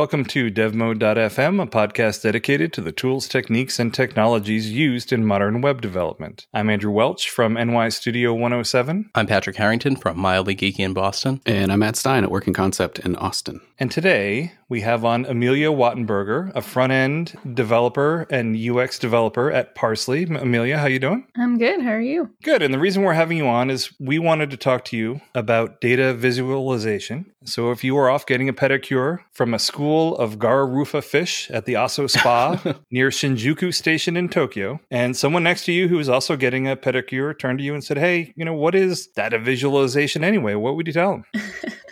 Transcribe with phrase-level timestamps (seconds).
[0.00, 5.60] Welcome to DevMode.fm, a podcast dedicated to the tools, techniques, and technologies used in modern
[5.60, 6.46] web development.
[6.54, 9.10] I'm Andrew Welch from NY Studio 107.
[9.14, 11.42] I'm Patrick Harrington from Mildly Geeky in Boston.
[11.44, 13.60] And I'm Matt Stein at Working Concept in Austin.
[13.78, 19.74] And today we have on Amelia Wattenberger, a front end developer and UX developer at
[19.74, 20.26] Parse.ly.
[20.30, 21.26] Amelia, how you doing?
[21.36, 21.82] I'm good.
[21.82, 22.30] How are you?
[22.42, 22.62] Good.
[22.62, 25.80] And the reason we're having you on is we wanted to talk to you about
[25.80, 27.32] data visualization.
[27.44, 31.50] So if you are off getting a pedicure from a school of Garra rufa fish
[31.50, 35.98] at the Aso Spa near Shinjuku Station in Tokyo, and someone next to you who
[35.98, 39.08] is also getting a pedicure turned to you and said, Hey, you know, what is
[39.16, 40.54] that a visualization anyway?
[40.54, 41.24] What would you tell them?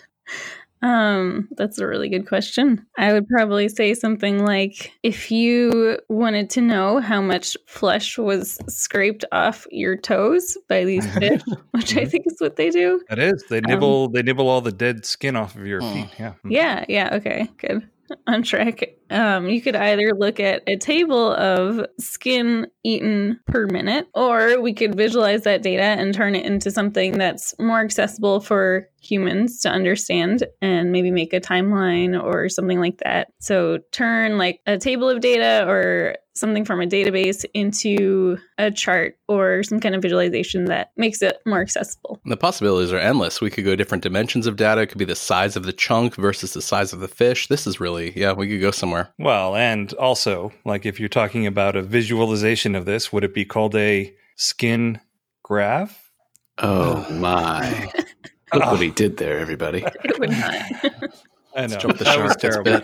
[0.83, 2.87] Um, that's a really good question.
[2.97, 8.59] I would probably say something like if you wanted to know how much flesh was
[8.69, 13.03] scraped off your toes by these fish, which I think is what they do.
[13.09, 13.45] That is.
[13.49, 16.09] They nibble um, they nibble all the dead skin off of your feet.
[16.19, 16.35] Yeah.
[16.45, 17.49] Yeah, yeah, okay.
[17.59, 17.89] Good.
[18.27, 24.09] On track um, you could either look at a table of skin eaten per minute,
[24.15, 28.89] or we could visualize that data and turn it into something that's more accessible for
[29.01, 33.29] humans to understand and maybe make a timeline or something like that.
[33.41, 39.19] So, turn like a table of data or something from a database into a chart
[39.29, 42.21] or some kind of visualization that makes it more accessible.
[42.25, 43.41] The possibilities are endless.
[43.41, 44.83] We could go different dimensions of data.
[44.83, 47.49] It could be the size of the chunk versus the size of the fish.
[47.49, 49.15] This is really, yeah, we could go somewhere somewhere.
[49.19, 53.45] Well, and also, like if you're talking about a visualization of this, would it be
[53.45, 55.01] called a skin
[55.43, 56.11] graph?
[56.59, 57.15] Oh, oh.
[57.15, 57.91] my.
[58.55, 59.85] Look what he did there, everybody.
[60.05, 61.13] It would not.
[61.55, 61.77] I know.
[61.77, 62.81] Jump the that was terrible.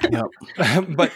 [0.59, 0.87] Yep.
[0.97, 1.13] but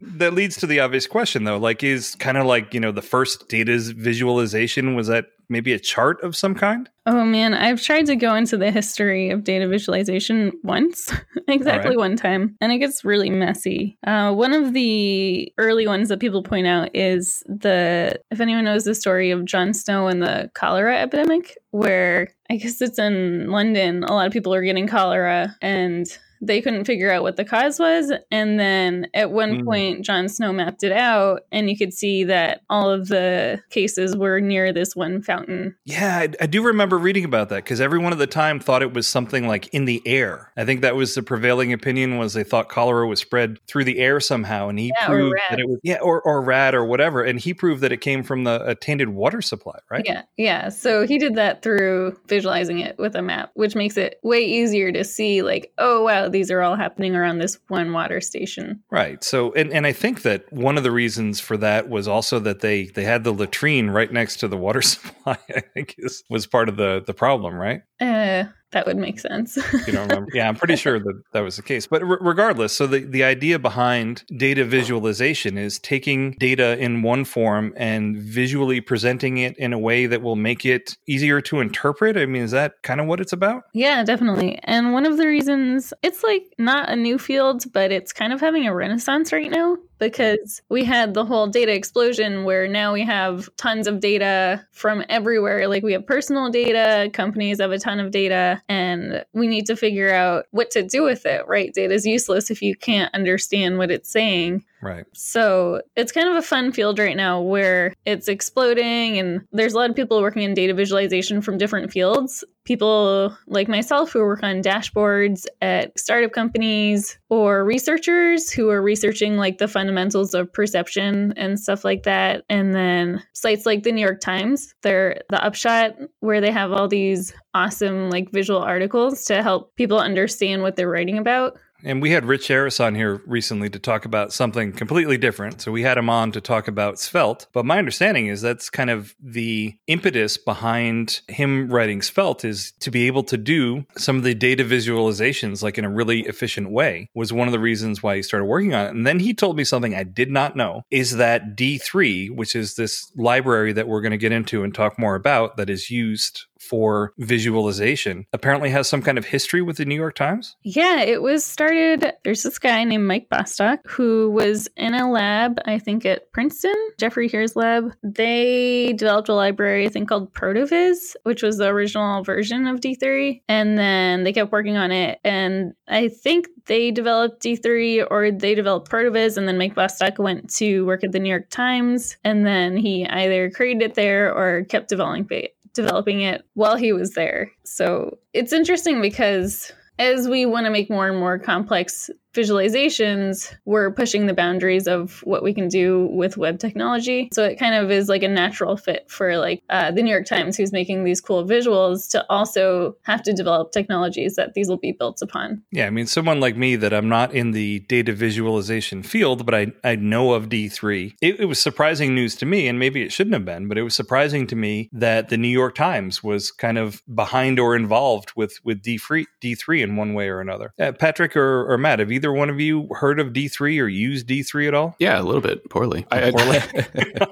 [0.00, 1.58] that leads to the obvious question though.
[1.58, 5.78] Like is kind of like you know the first data's visualization was that maybe a
[5.78, 6.88] chart of some kind?
[7.06, 11.10] Oh man i've tried to go into the history of data visualization once
[11.48, 11.98] exactly right.
[11.98, 13.96] one time and it gets really messy.
[14.06, 18.84] Uh, one of the early ones that people point out is the if anyone knows
[18.84, 24.04] the story of john snow and the cholera epidemic where i guess it's in london
[24.04, 27.78] a lot of people are getting cholera and they couldn't figure out what the cause
[27.78, 28.12] was.
[28.30, 29.64] And then at one mm.
[29.64, 34.16] point, John Snow mapped it out, and you could see that all of the cases
[34.16, 35.76] were near this one fountain.
[35.84, 38.92] Yeah, I, I do remember reading about that because everyone at the time thought it
[38.92, 40.52] was something like in the air.
[40.56, 43.98] I think that was the prevailing opinion was they thought cholera was spread through the
[43.98, 47.22] air somehow, and he yeah, proved that it was yeah, or or rat or whatever,
[47.22, 50.04] and he proved that it came from the a tainted water supply, right?
[50.06, 50.68] Yeah, yeah.
[50.68, 54.92] So he did that through visualizing it with a map, which makes it way easier
[54.92, 55.42] to see.
[55.42, 58.82] Like, oh wow, these are all happening around this one water station.
[58.90, 59.22] Right.
[59.22, 62.60] So, and, and I think that one of the reasons for that was also that
[62.60, 65.38] they they had the latrine right next to the water supply.
[65.54, 67.82] I think is was part of the the problem, right?
[68.00, 69.56] Uh, that would make sense.
[69.56, 70.28] you don't remember?
[70.34, 71.86] Yeah, I'm pretty sure that that was the case.
[71.86, 77.24] But r- regardless, so the, the idea behind data visualization is taking data in one
[77.24, 82.16] form and visually presenting it in a way that will make it easier to interpret.
[82.16, 83.64] I mean, is that kind of what it's about?
[83.72, 84.58] Yeah, definitely.
[84.64, 88.40] And one of the reasons it's like not a new field, but it's kind of
[88.40, 93.04] having a renaissance right now because we had the whole data explosion where now we
[93.04, 95.68] have tons of data from everywhere.
[95.68, 99.76] Like we have personal data, companies have a ton of data, and we need to
[99.76, 101.72] figure out what to do with it, right?
[101.72, 104.64] Data is useless if you can't understand what it's saying.
[104.80, 105.06] Right.
[105.12, 109.76] So it's kind of a fun field right now where it's exploding, and there's a
[109.76, 112.44] lot of people working in data visualization from different fields.
[112.64, 119.36] People like myself who work on dashboards at startup companies, or researchers who are researching
[119.36, 122.44] like the fundamentals of perception and stuff like that.
[122.48, 126.86] And then sites like the New York Times, they're the upshot where they have all
[126.88, 131.58] these awesome like visual articles to help people understand what they're writing about.
[131.84, 135.60] And we had Rich Harris on here recently to talk about something completely different.
[135.60, 137.46] So we had him on to talk about Svelte.
[137.52, 142.90] But my understanding is that's kind of the impetus behind him writing Svelte is to
[142.90, 147.10] be able to do some of the data visualizations like in a really efficient way
[147.14, 148.90] was one of the reasons why he started working on it.
[148.90, 152.74] And then he told me something I did not know is that D3, which is
[152.74, 156.46] this library that we're going to get into and talk more about that is used
[156.58, 160.56] for visualization apparently has some kind of history with the New York Times?
[160.62, 162.12] Yeah, it was started.
[162.24, 166.74] There's this guy named Mike Bostock who was in a lab, I think at Princeton,
[166.98, 167.94] Jeffrey Heer's lab.
[168.02, 173.42] They developed a library, I think called Protovis, which was the original version of D3.
[173.48, 175.18] And then they kept working on it.
[175.24, 179.36] And I think they developed D3 or they developed Protovis.
[179.36, 182.16] And then Mike Bostock went to work at the New York Times.
[182.24, 186.92] And then he either created it there or kept developing it developing it while he
[186.92, 187.50] was there.
[187.64, 193.92] So it's interesting because as we want to make more and more complex visualizations, we're
[193.92, 197.28] pushing the boundaries of what we can do with web technology.
[197.32, 200.26] So it kind of is like a natural fit for like uh, the New York
[200.26, 204.78] Times, who's making these cool visuals, to also have to develop technologies that these will
[204.78, 205.62] be built upon.
[205.70, 209.54] Yeah, I mean, someone like me that I'm not in the data visualization field, but
[209.54, 211.14] I, I know of D3.
[211.20, 213.82] It, it was surprising news to me, and maybe it shouldn't have been, but it
[213.82, 218.32] was surprising to me that the New York Times was kind of behind or involved
[218.36, 220.72] with with D3, D3 in one way or another.
[220.78, 224.26] Uh, Patrick or, or Matt, have either one of you heard of D3 or used
[224.26, 224.96] D3 at all?
[224.98, 226.04] Yeah, a little bit poorly.
[226.10, 226.58] I, poorly.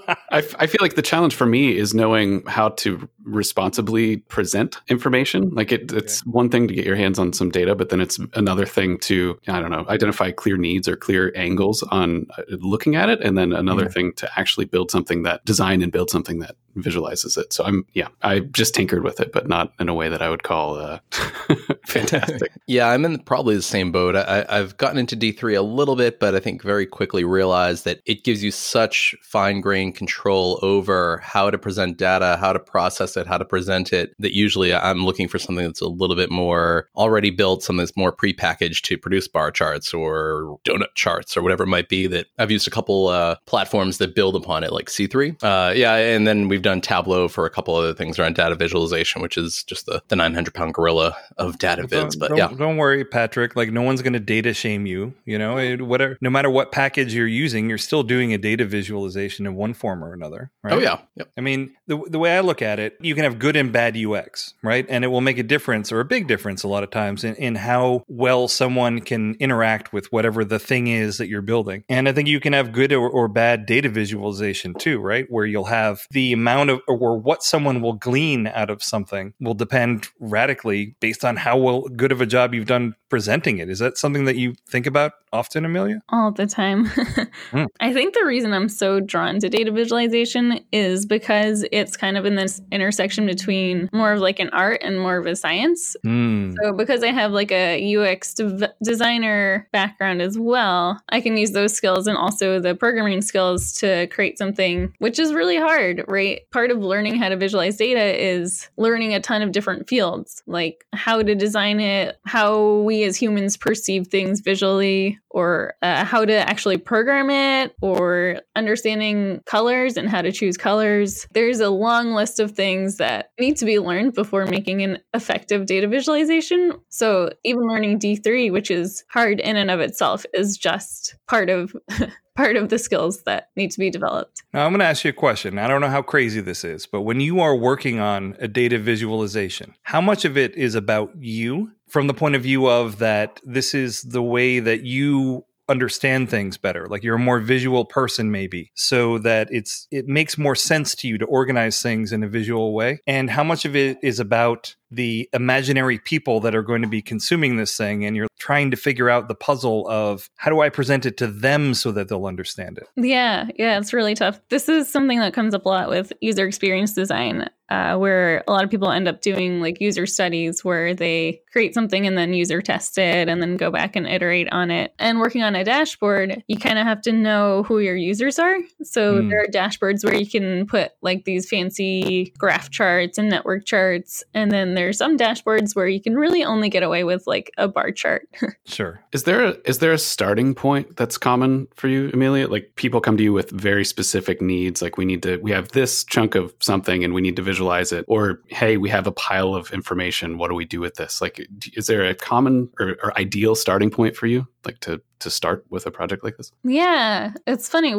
[0.06, 4.80] I, I, I feel like the challenge for me is knowing how to responsibly present
[4.88, 5.50] information.
[5.50, 6.30] Like it, it's okay.
[6.30, 9.38] one thing to get your hands on some data, but then it's another thing to
[9.48, 13.36] I don't know identify clear needs or clear angles on uh, looking at it, and
[13.36, 13.90] then another yeah.
[13.90, 17.52] thing to actually build something that design and build something that visualizes it.
[17.52, 20.30] So I'm yeah, I just tinkered with it, but not in a way that I
[20.30, 20.98] would call uh,
[21.86, 22.52] fantastic.
[22.66, 24.16] yeah, I'm in probably the same boat.
[24.16, 28.00] I, I've gotten into D3 a little bit, but I think very quickly realized that
[28.06, 33.16] it gives you such fine grained control over how to present data, how to process
[33.16, 34.14] it, how to present it.
[34.18, 37.96] That usually I'm looking for something that's a little bit more already built, something that's
[37.96, 42.06] more prepackaged to produce bar charts or donut charts or whatever it might be.
[42.06, 45.42] That I've used a couple uh, platforms that build upon it, like C3.
[45.42, 49.22] Uh, yeah, and then we've done Tableau for a couple other things around data visualization,
[49.22, 52.16] which is just the, the 900 pound gorilla of data viz.
[52.16, 53.54] But don't, yeah, don't worry, Patrick.
[53.54, 55.14] Like no one's going to data shame you.
[55.24, 56.18] You know, it, whatever.
[56.20, 60.04] No matter what package you're using, you're still doing a data visualization in one form
[60.04, 60.50] or another.
[60.62, 60.74] Right?
[60.74, 60.98] Oh yeah.
[61.14, 61.30] Yep.
[61.38, 63.96] I mean, the the way I look at it, you can have good and bad
[63.96, 64.84] UX, right?
[64.88, 67.36] And it will make a difference or a big difference a lot of times in,
[67.36, 71.84] in how well someone can interact with whatever the thing is that you're building.
[71.88, 75.26] And I think you can have good or, or bad data visualization too, right?
[75.30, 79.54] Where you'll have the amount of or what someone will glean out of something will
[79.54, 83.70] depend radically based on how well good of a job you've done presenting it.
[83.70, 86.02] Is that something that you think about often, Amelia?
[86.08, 86.86] All the time.
[86.86, 87.66] mm.
[87.80, 92.24] I think the reason I'm so drawn to data visualization is because it's kind of
[92.24, 95.96] in this intersection between more of like an art and more of a science.
[96.04, 96.54] Mm.
[96.60, 101.52] So because I have like a UX de- designer background as well, I can use
[101.52, 106.40] those skills and also the programming skills to create something which is really hard, right?
[106.52, 110.84] Part of learning how to visualize data is learning a ton of different fields, like
[110.92, 116.32] how to design it, how we as humans perceive things visually, or uh, how to
[116.32, 121.26] actually program it, or understanding colors and how to choose colors.
[121.32, 125.66] There's a long list of things that need to be learned before making an effective
[125.66, 126.72] data visualization.
[126.88, 131.74] So even learning D3, which is hard in and of itself, is just part of
[132.36, 134.42] part of the skills that need to be developed.
[134.52, 135.58] Now, I'm going to ask you a question.
[135.58, 138.78] I don't know how crazy this is, but when you are working on a data
[138.78, 143.40] visualization, how much of it is about you from the point of view of that
[143.44, 148.30] this is the way that you understand things better like you're a more visual person
[148.30, 152.28] maybe so that it's it makes more sense to you to organize things in a
[152.28, 156.82] visual way and how much of it is about the imaginary people that are going
[156.82, 160.50] to be consuming this thing and you're trying to figure out the puzzle of how
[160.50, 162.88] do I present it to them so that they'll understand it.
[162.96, 164.40] Yeah, yeah, it's really tough.
[164.48, 167.48] This is something that comes up a lot with user experience design.
[167.68, 171.74] Uh, where a lot of people end up doing like user studies where they create
[171.74, 174.94] something and then user test it and then go back and iterate on it.
[175.00, 178.56] And working on a dashboard, you kind of have to know who your users are.
[178.84, 179.28] So mm.
[179.28, 184.22] there are dashboards where you can put like these fancy graph charts and network charts,
[184.32, 187.68] and then there's some dashboards where you can really only get away with like a
[187.68, 188.28] bar chart.
[188.66, 189.00] sure.
[189.12, 192.48] Is there a, is there a starting point that's common for you, Amelia?
[192.48, 195.68] Like people come to you with very specific needs, like we need to we have
[195.68, 199.12] this chunk of something and we need to visualize it, or hey, we have a
[199.12, 200.38] pile of information.
[200.38, 201.20] What do we do with this?
[201.20, 205.30] Like, is there a common or, or ideal starting point for you, like to to
[205.30, 206.52] start with a project like this?
[206.64, 207.94] Yeah, it's funny.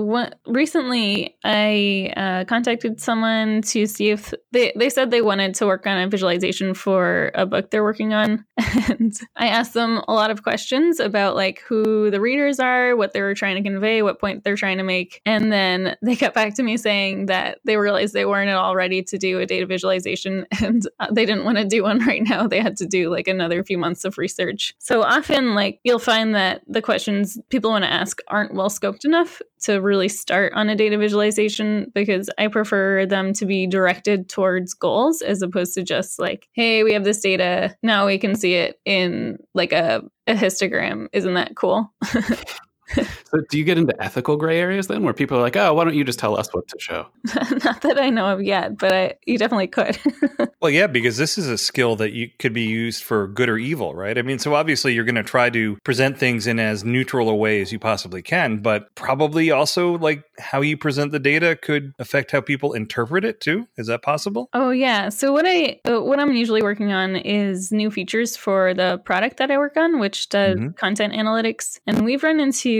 [0.45, 5.87] Recently, I uh, contacted someone to see if they, they said they wanted to work
[5.87, 8.45] on a visualization for a book they're working on.
[8.89, 13.11] And I asked them a lot of questions about like who the readers are, what
[13.11, 15.21] they were trying to convey, what point they're trying to make.
[15.25, 18.75] And then they got back to me saying that they realized they weren't at all
[18.75, 22.23] ready to do a data visualization and uh, they didn't want to do one right
[22.23, 22.47] now.
[22.47, 24.73] They had to do like another few months of research.
[24.79, 28.69] So often, like, you'll find that the question questions people want to ask aren't well
[28.69, 33.65] scoped enough to really start on a data visualization because I prefer them to be
[33.65, 37.75] directed towards goals as opposed to just like, hey, we have this data.
[37.81, 41.07] Now we can see it in like a, a histogram.
[41.13, 41.93] Isn't that cool?
[42.95, 45.83] so do you get into ethical gray areas then where people are like, oh, why
[45.83, 47.07] don't you just tell us what to show?
[47.63, 49.99] Not that I know of yet, but I, you definitely could.
[50.61, 53.57] well, yeah, because this is a skill that you could be used for good or
[53.57, 54.17] evil, right?
[54.17, 57.35] I mean, so obviously you're going to try to present things in as neutral a
[57.35, 61.93] way as you possibly can, but probably also like how you present the data could
[61.99, 63.67] affect how people interpret it too.
[63.77, 64.49] Is that possible?
[64.53, 65.09] Oh yeah.
[65.09, 69.37] So what I uh, what I'm usually working on is new features for the product
[69.37, 70.71] that I work on, which does mm-hmm.
[70.71, 72.76] content analytics, and we've run into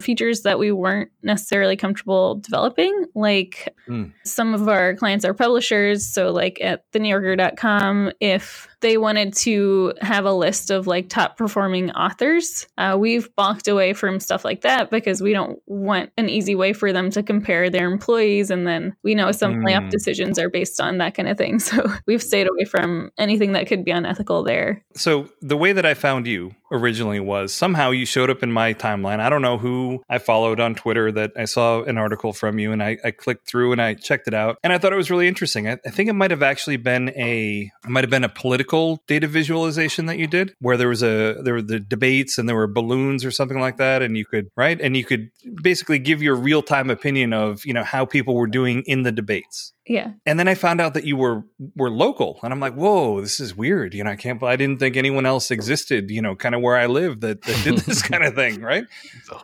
[0.00, 3.06] features that we weren't necessarily comfortable developing.
[3.14, 4.12] Like mm.
[4.24, 10.26] some of our clients are publishers, so like at thenewyorker.com, if they wanted to have
[10.26, 12.66] a list of like top performing authors.
[12.76, 16.72] Uh, we've balked away from stuff like that because we don't want an easy way
[16.72, 18.50] for them to compare their employees.
[18.50, 19.66] And then we know some mm.
[19.66, 21.60] layoff decisions are based on that kind of thing.
[21.72, 24.84] So we've stayed away from anything that could be unethical there.
[24.94, 28.74] So the way that I found you originally was somehow you showed up in my
[28.74, 29.20] timeline.
[29.20, 32.72] I don't know who I followed on Twitter that I saw an article from you
[32.72, 35.10] and I, I clicked through and I checked it out and I thought it was
[35.10, 35.68] really interesting.
[35.68, 38.71] I, I think it might have actually been a might have been a political
[39.06, 42.56] data visualization that you did where there was a there were the debates and there
[42.56, 45.30] were balloons or something like that and you could right and you could
[45.62, 49.12] basically give your real time opinion of you know how people were doing in the
[49.12, 49.72] debates.
[49.86, 50.12] Yeah.
[50.24, 51.42] And then I found out that you were
[51.76, 54.78] were local and I'm like, "Whoa, this is weird." You know, I can't I didn't
[54.78, 58.00] think anyone else existed, you know, kind of where I live that, that did this
[58.10, 58.84] kind of thing, right?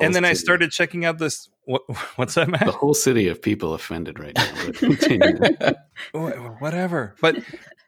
[0.00, 0.30] and then city.
[0.30, 1.82] I started checking out this what,
[2.16, 2.64] what's that, Matt?
[2.64, 5.72] The whole city of people offended right now.
[6.60, 7.14] Whatever.
[7.20, 7.36] But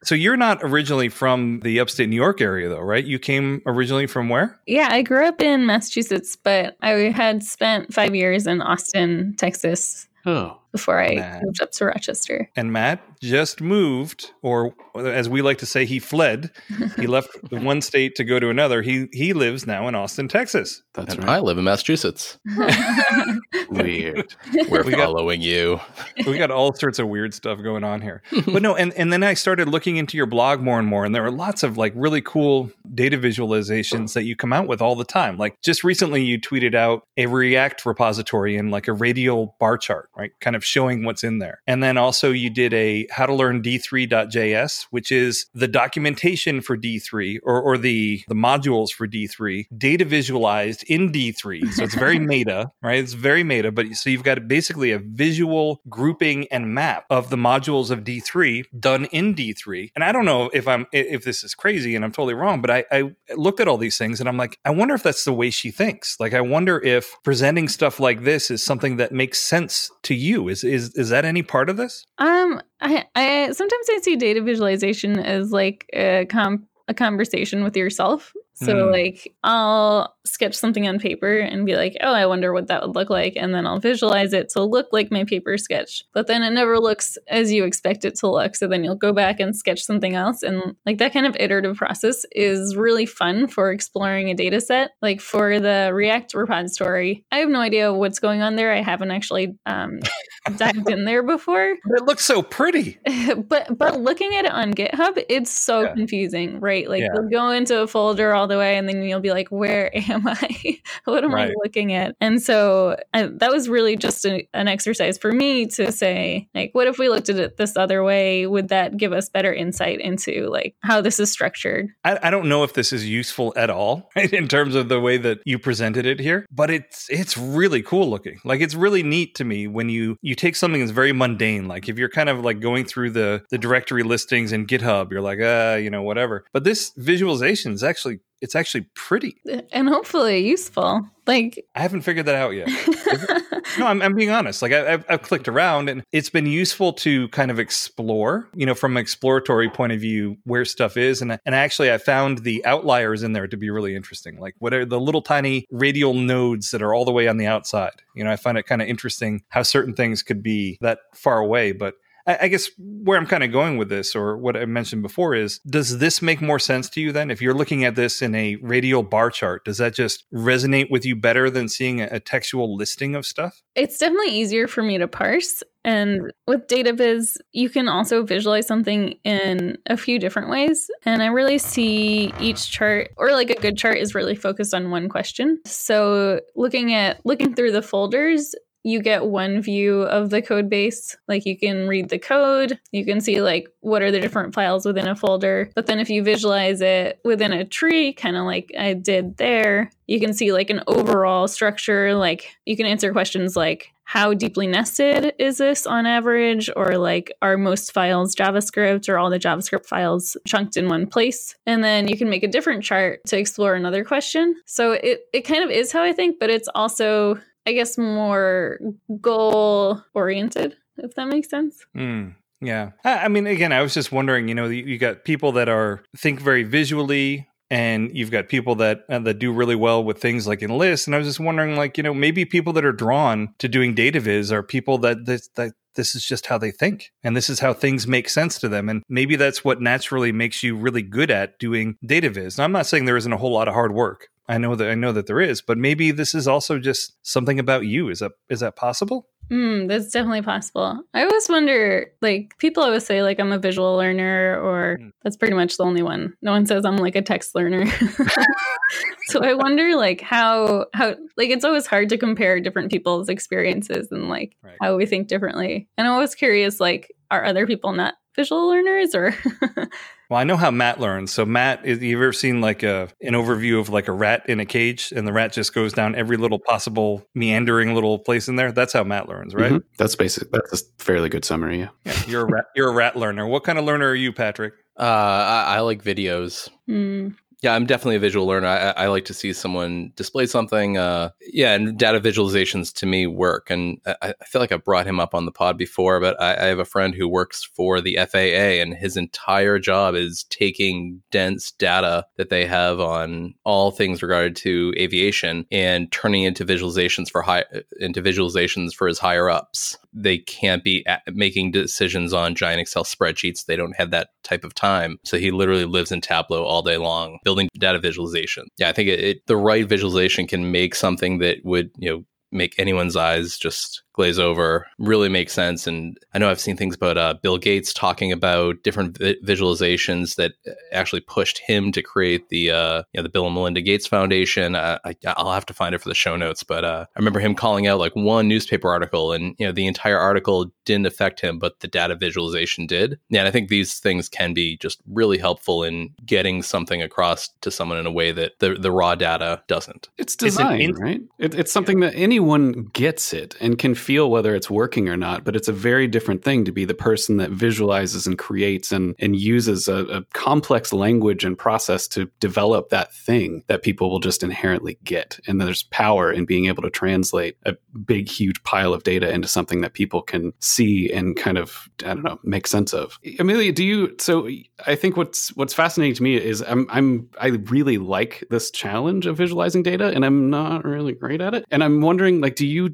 [0.02, 3.04] so you're not originally from the upstate New York area, though, right?
[3.04, 4.59] You came originally from where?
[4.66, 10.09] Yeah, I grew up in Massachusetts, but I had spent five years in Austin, Texas.
[10.26, 11.43] Oh before I Matt.
[11.43, 12.50] moved up to Rochester.
[12.57, 16.50] And Matt just moved, or as we like to say, he fled.
[16.97, 18.83] he left the one state to go to another.
[18.83, 20.83] He he lives now in Austin, Texas.
[20.95, 21.37] That's and right.
[21.37, 22.39] I live in Massachusetts.
[23.71, 24.35] weird.
[24.69, 25.81] We're we following got, you.
[26.27, 28.23] we got all sorts of weird stuff going on here.
[28.47, 31.15] But no, and, and then I started looking into your blog more and more, and
[31.15, 34.97] there are lots of like really cool data visualizations that you come out with all
[34.97, 35.37] the time.
[35.37, 40.09] Like just recently you tweeted out a React repository in like a radial bar chart,
[40.17, 40.33] right?
[40.41, 41.62] Kind of of showing what's in there.
[41.67, 46.76] And then also you did a how to learn D3.js, which is the documentation for
[46.76, 51.73] D3 or, or the, the modules for D3, data visualized in D3.
[51.73, 52.99] So it's very meta, right?
[52.99, 57.37] It's very meta, but so you've got basically a visual grouping and map of the
[57.37, 59.93] modules of D3 done in D3.
[59.95, 62.71] And I don't know if I'm if this is crazy and I'm totally wrong, but
[62.71, 65.33] I, I looked at all these things and I'm like, I wonder if that's the
[65.33, 66.21] way she thinks.
[66.21, 70.50] Like I wonder if presenting stuff like this is something that makes sense to you
[70.50, 72.04] is is is that any part of this?
[72.19, 77.76] Um, I I sometimes I see data visualization as like a com a conversation with
[77.76, 78.92] yourself so mm.
[78.92, 82.95] like I'll sketch something on paper and be like, "Oh, I wonder what that would
[82.95, 86.04] look like." And then I'll visualize it to look like my paper sketch.
[86.12, 88.57] But then it never looks as you expect it to look.
[88.57, 91.76] So then you'll go back and sketch something else and like that kind of iterative
[91.76, 94.90] process is really fun for exploring a data set.
[95.00, 98.73] Like for the React repository, I have no idea what's going on there.
[98.73, 100.00] I haven't actually um,
[100.57, 101.76] dived in there before.
[101.85, 102.99] It looks so pretty.
[103.49, 105.95] but but looking at it on GitHub, it's so yeah.
[105.95, 106.88] confusing, right?
[106.88, 107.09] Like yeah.
[107.14, 110.26] you'll go into a folder all the way and then you'll be like, where am
[110.28, 110.80] I?
[111.04, 111.50] what am right.
[111.50, 112.16] I looking at?
[112.21, 116.71] And so I, that was really just a, an exercise for me to say, like,
[116.73, 118.47] what if we looked at it this other way?
[118.47, 121.88] Would that give us better insight into like how this is structured?
[122.04, 125.00] I, I don't know if this is useful at all right, in terms of the
[125.00, 128.38] way that you presented it here, but it's it's really cool looking.
[128.45, 131.88] Like it's really neat to me when you you take something that's very mundane, like
[131.88, 135.40] if you're kind of like going through the the directory listings in GitHub, you're like,
[135.40, 136.45] uh, you know, whatever.
[136.52, 141.09] But this visualization is actually it's actually pretty eh, and hopefully useful.
[141.26, 142.68] Like I haven't figured that out yet.
[143.78, 144.62] no, I'm, I'm, being honest.
[144.62, 148.66] Like I, have I've clicked around, and it's been useful to kind of explore, you
[148.66, 151.23] know, from an exploratory point of view, where stuff is.
[151.23, 154.38] And and actually, I found the outliers in there to be really interesting.
[154.38, 157.47] Like what are the little tiny radial nodes that are all the way on the
[157.47, 158.02] outside?
[158.14, 161.38] You know, I find it kind of interesting how certain things could be that far
[161.38, 161.94] away, but
[162.40, 165.58] I guess where I'm kind of going with this, or what I mentioned before, is
[165.60, 167.30] does this make more sense to you then?
[167.30, 171.04] If you're looking at this in a radial bar chart, does that just resonate with
[171.04, 173.62] you better than seeing a, textual listing of stuff?
[173.75, 175.62] It's definitely easier for me to parse.
[175.84, 180.90] And with DataViz, you can also visualize something in a few different ways.
[181.06, 184.90] And I really see each chart, or like a good chart, is really focused on
[184.90, 185.60] one question.
[185.64, 191.16] So looking at looking through the folders you get one view of the code base.
[191.28, 194.87] Like you can read the code, you can see like what are the different files
[194.87, 195.70] within a folder.
[195.75, 199.90] But then if you visualize it within a tree, kind of like I did there,
[200.06, 202.14] you can see like an overall structure.
[202.14, 206.68] Like you can answer questions like, how deeply nested is this on average?
[206.75, 211.54] Or like, are most files JavaScript or all the JavaScript files chunked in one place?
[211.64, 214.56] And then you can make a different chart to explore another question.
[214.66, 217.38] So it, it kind of is how I think, but it's also,
[217.71, 218.81] I guess, more
[219.21, 221.87] goal oriented, if that makes sense.
[221.97, 222.35] Mm.
[222.61, 222.91] Yeah.
[223.05, 226.41] I mean, again, I was just wondering, you know, you got people that are think
[226.41, 230.61] very visually, and you've got people that uh, that do really well with things like
[230.61, 233.69] enlist and i was just wondering like you know maybe people that are drawn to
[233.69, 237.37] doing data viz are people that this, that this is just how they think and
[237.37, 240.77] this is how things make sense to them and maybe that's what naturally makes you
[240.77, 243.69] really good at doing data viz now, i'm not saying there isn't a whole lot
[243.69, 246.47] of hard work i know that i know that there is but maybe this is
[246.47, 251.02] also just something about you is that is that possible Mm, that's definitely possible.
[251.12, 255.11] I always wonder, like, people always say, like, I'm a visual learner, or mm.
[255.25, 256.35] that's pretty much the only one.
[256.40, 257.85] No one says I'm like a text learner.
[259.26, 264.09] so I wonder, like, how, how, like, it's always hard to compare different people's experiences
[264.12, 264.76] and, like, right.
[264.80, 265.88] how we think differently.
[265.99, 269.35] And I'm always curious, like, are other people not visual learners or
[270.30, 271.32] Well, I know how Matt learns.
[271.32, 274.60] So Matt, have you ever seen like a an overview of like a rat in
[274.60, 278.54] a cage, and the rat just goes down every little possible meandering little place in
[278.54, 278.70] there?
[278.70, 279.72] That's how Matt learns, right?
[279.72, 279.88] Mm-hmm.
[279.99, 280.49] That's basic.
[280.52, 281.80] That's a fairly good summary.
[281.80, 281.88] Yeah.
[282.04, 282.66] yeah you're a rat.
[282.76, 283.44] You're a rat learner.
[283.44, 284.75] What kind of learner are you, Patrick?
[284.96, 286.68] Uh, I, I like videos.
[286.88, 287.34] Mm.
[287.62, 288.69] Yeah, I'm definitely a visual learner.
[288.69, 290.97] I, I like to see someone display something.
[290.97, 293.69] Uh, yeah, and data visualizations to me work.
[293.69, 296.55] And I, I, feel like I've brought him up on the pod before, but I,
[296.55, 301.21] I, have a friend who works for the FAA, and his entire job is taking
[301.31, 307.31] dense data that they have on all things regarded to aviation and turning into visualizations
[307.31, 307.64] for high
[307.99, 313.64] into visualizations for his higher ups they can't be making decisions on giant Excel spreadsheets.
[313.64, 315.19] They don't have that type of time.
[315.25, 318.69] So he literally lives in Tableau all day long, building data visualization.
[318.78, 322.25] Yeah, I think it, it, the right visualization can make something that would, you know,
[322.52, 325.87] make anyone's eyes just glaze over really makes sense.
[325.87, 330.35] And I know I've seen things about uh, Bill Gates talking about different vi- visualizations
[330.35, 330.52] that
[330.93, 334.75] actually pushed him to create the uh, you know, the Bill and Melinda Gates Foundation.
[334.75, 337.41] Uh, I, will have to find it for the show notes, but uh, I remember
[337.41, 341.41] him calling out like one newspaper article, and you know the entire article didn't affect
[341.41, 343.19] him, but the data visualization did.
[343.30, 347.49] Yeah, and I think these things can be just really helpful in getting something across
[347.63, 350.11] to someone in a way that the, the raw data doesn't.
[350.19, 351.23] It's design, in- right?
[351.39, 355.44] It, it's something that anyone gets it and can feel whether it's working or not,
[355.44, 359.14] but it's a very different thing to be the person that visualizes and creates and,
[359.18, 364.20] and uses a, a complex language and process to develop that thing that people will
[364.20, 365.38] just inherently get.
[365.46, 369.49] And there's power in being able to translate a big, huge pile of data into
[369.49, 373.18] something that people can see and kind of, I don't know, make sense of.
[373.38, 374.49] Amelia, do you, so
[374.86, 379.26] I think what's, what's fascinating to me is I'm, I'm, I really like this challenge
[379.26, 381.64] of visualizing data and I'm not really great at it.
[381.70, 382.90] And I'm wondering, like, do you,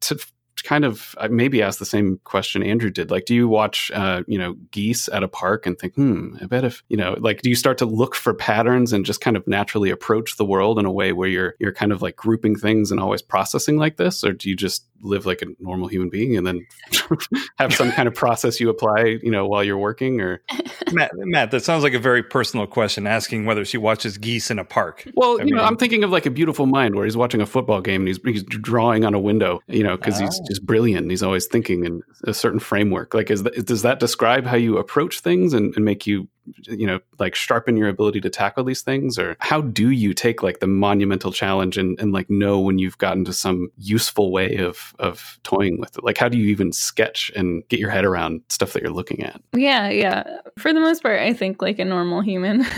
[0.00, 0.18] to
[0.66, 3.10] kind of maybe ask the same question Andrew did.
[3.10, 6.46] Like, do you watch, uh, you know, geese at a park and think, hmm, I
[6.46, 9.36] bet if, you know, like, do you start to look for patterns and just kind
[9.36, 12.56] of naturally approach the world in a way where you're you're kind of like grouping
[12.56, 16.08] things and always processing like this, or do you just live like a normal human
[16.08, 16.66] being and then
[17.58, 20.20] have some kind of process you apply, you know, while you're working?
[20.20, 20.42] Or
[20.92, 24.58] Matt, Matt, that sounds like a very personal question, asking whether she watches geese in
[24.58, 25.06] a park.
[25.14, 27.40] Well, I you mean, know, I'm thinking of like a beautiful mind where he's watching
[27.40, 30.55] a football game and he's he's drawing on a window, you know, because he's just
[30.58, 31.10] brilliant.
[31.10, 33.14] He's always thinking in a certain framework.
[33.14, 36.28] Like, is that, does that describe how you approach things and, and make you,
[36.62, 39.18] you know, like sharpen your ability to tackle these things?
[39.18, 42.98] Or how do you take like the monumental challenge and, and like know when you've
[42.98, 46.04] gotten to some useful way of, of toying with it?
[46.04, 49.22] Like, how do you even sketch and get your head around stuff that you're looking
[49.22, 49.40] at?
[49.52, 50.38] Yeah, yeah.
[50.58, 52.64] For the most part, I think like a normal human.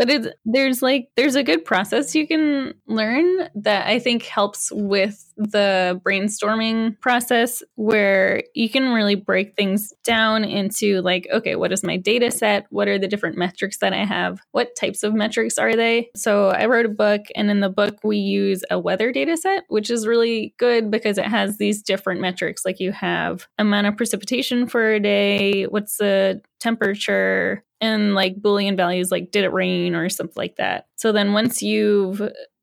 [0.00, 5.30] but there's like there's a good process you can learn that i think helps with
[5.36, 11.82] the brainstorming process where you can really break things down into like okay what is
[11.82, 12.66] my data set?
[12.70, 14.40] What are the different metrics that i have?
[14.52, 16.10] What types of metrics are they?
[16.16, 19.64] So i wrote a book and in the book we use a weather data set
[19.68, 23.96] which is really good because it has these different metrics like you have amount of
[23.96, 29.94] precipitation for a day what's the temperature and like boolean values like did it rain
[29.94, 32.20] or something like that so then once you've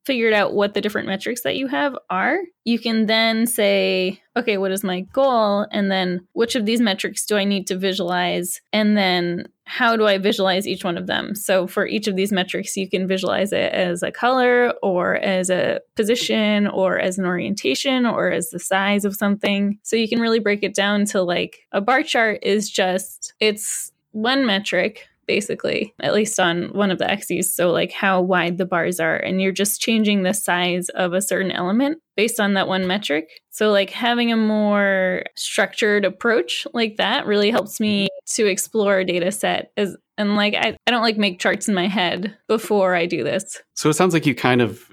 [0.08, 4.58] figured out what the different metrics that you have are, you can then say, okay,
[4.58, 5.68] what is my goal?
[5.70, 8.62] And then which of these metrics do I need to visualize?
[8.72, 11.36] And then how do I visualize each one of them?
[11.36, 15.50] So for each of these metrics, you can visualize it as a color or as
[15.50, 19.78] a position or as an orientation or as the size of something.
[19.84, 23.92] So you can really break it down to like a bar chart is just, it's
[24.18, 27.54] one metric basically, at least on one of the axes.
[27.54, 31.22] So, like how wide the bars are, and you're just changing the size of a
[31.22, 33.30] certain element based on that one metric.
[33.52, 39.06] So, like having a more structured approach like that really helps me to explore a
[39.06, 42.96] data set as and like I, I don't like make charts in my head before
[42.96, 43.62] I do this.
[43.76, 44.84] So it sounds like you kind of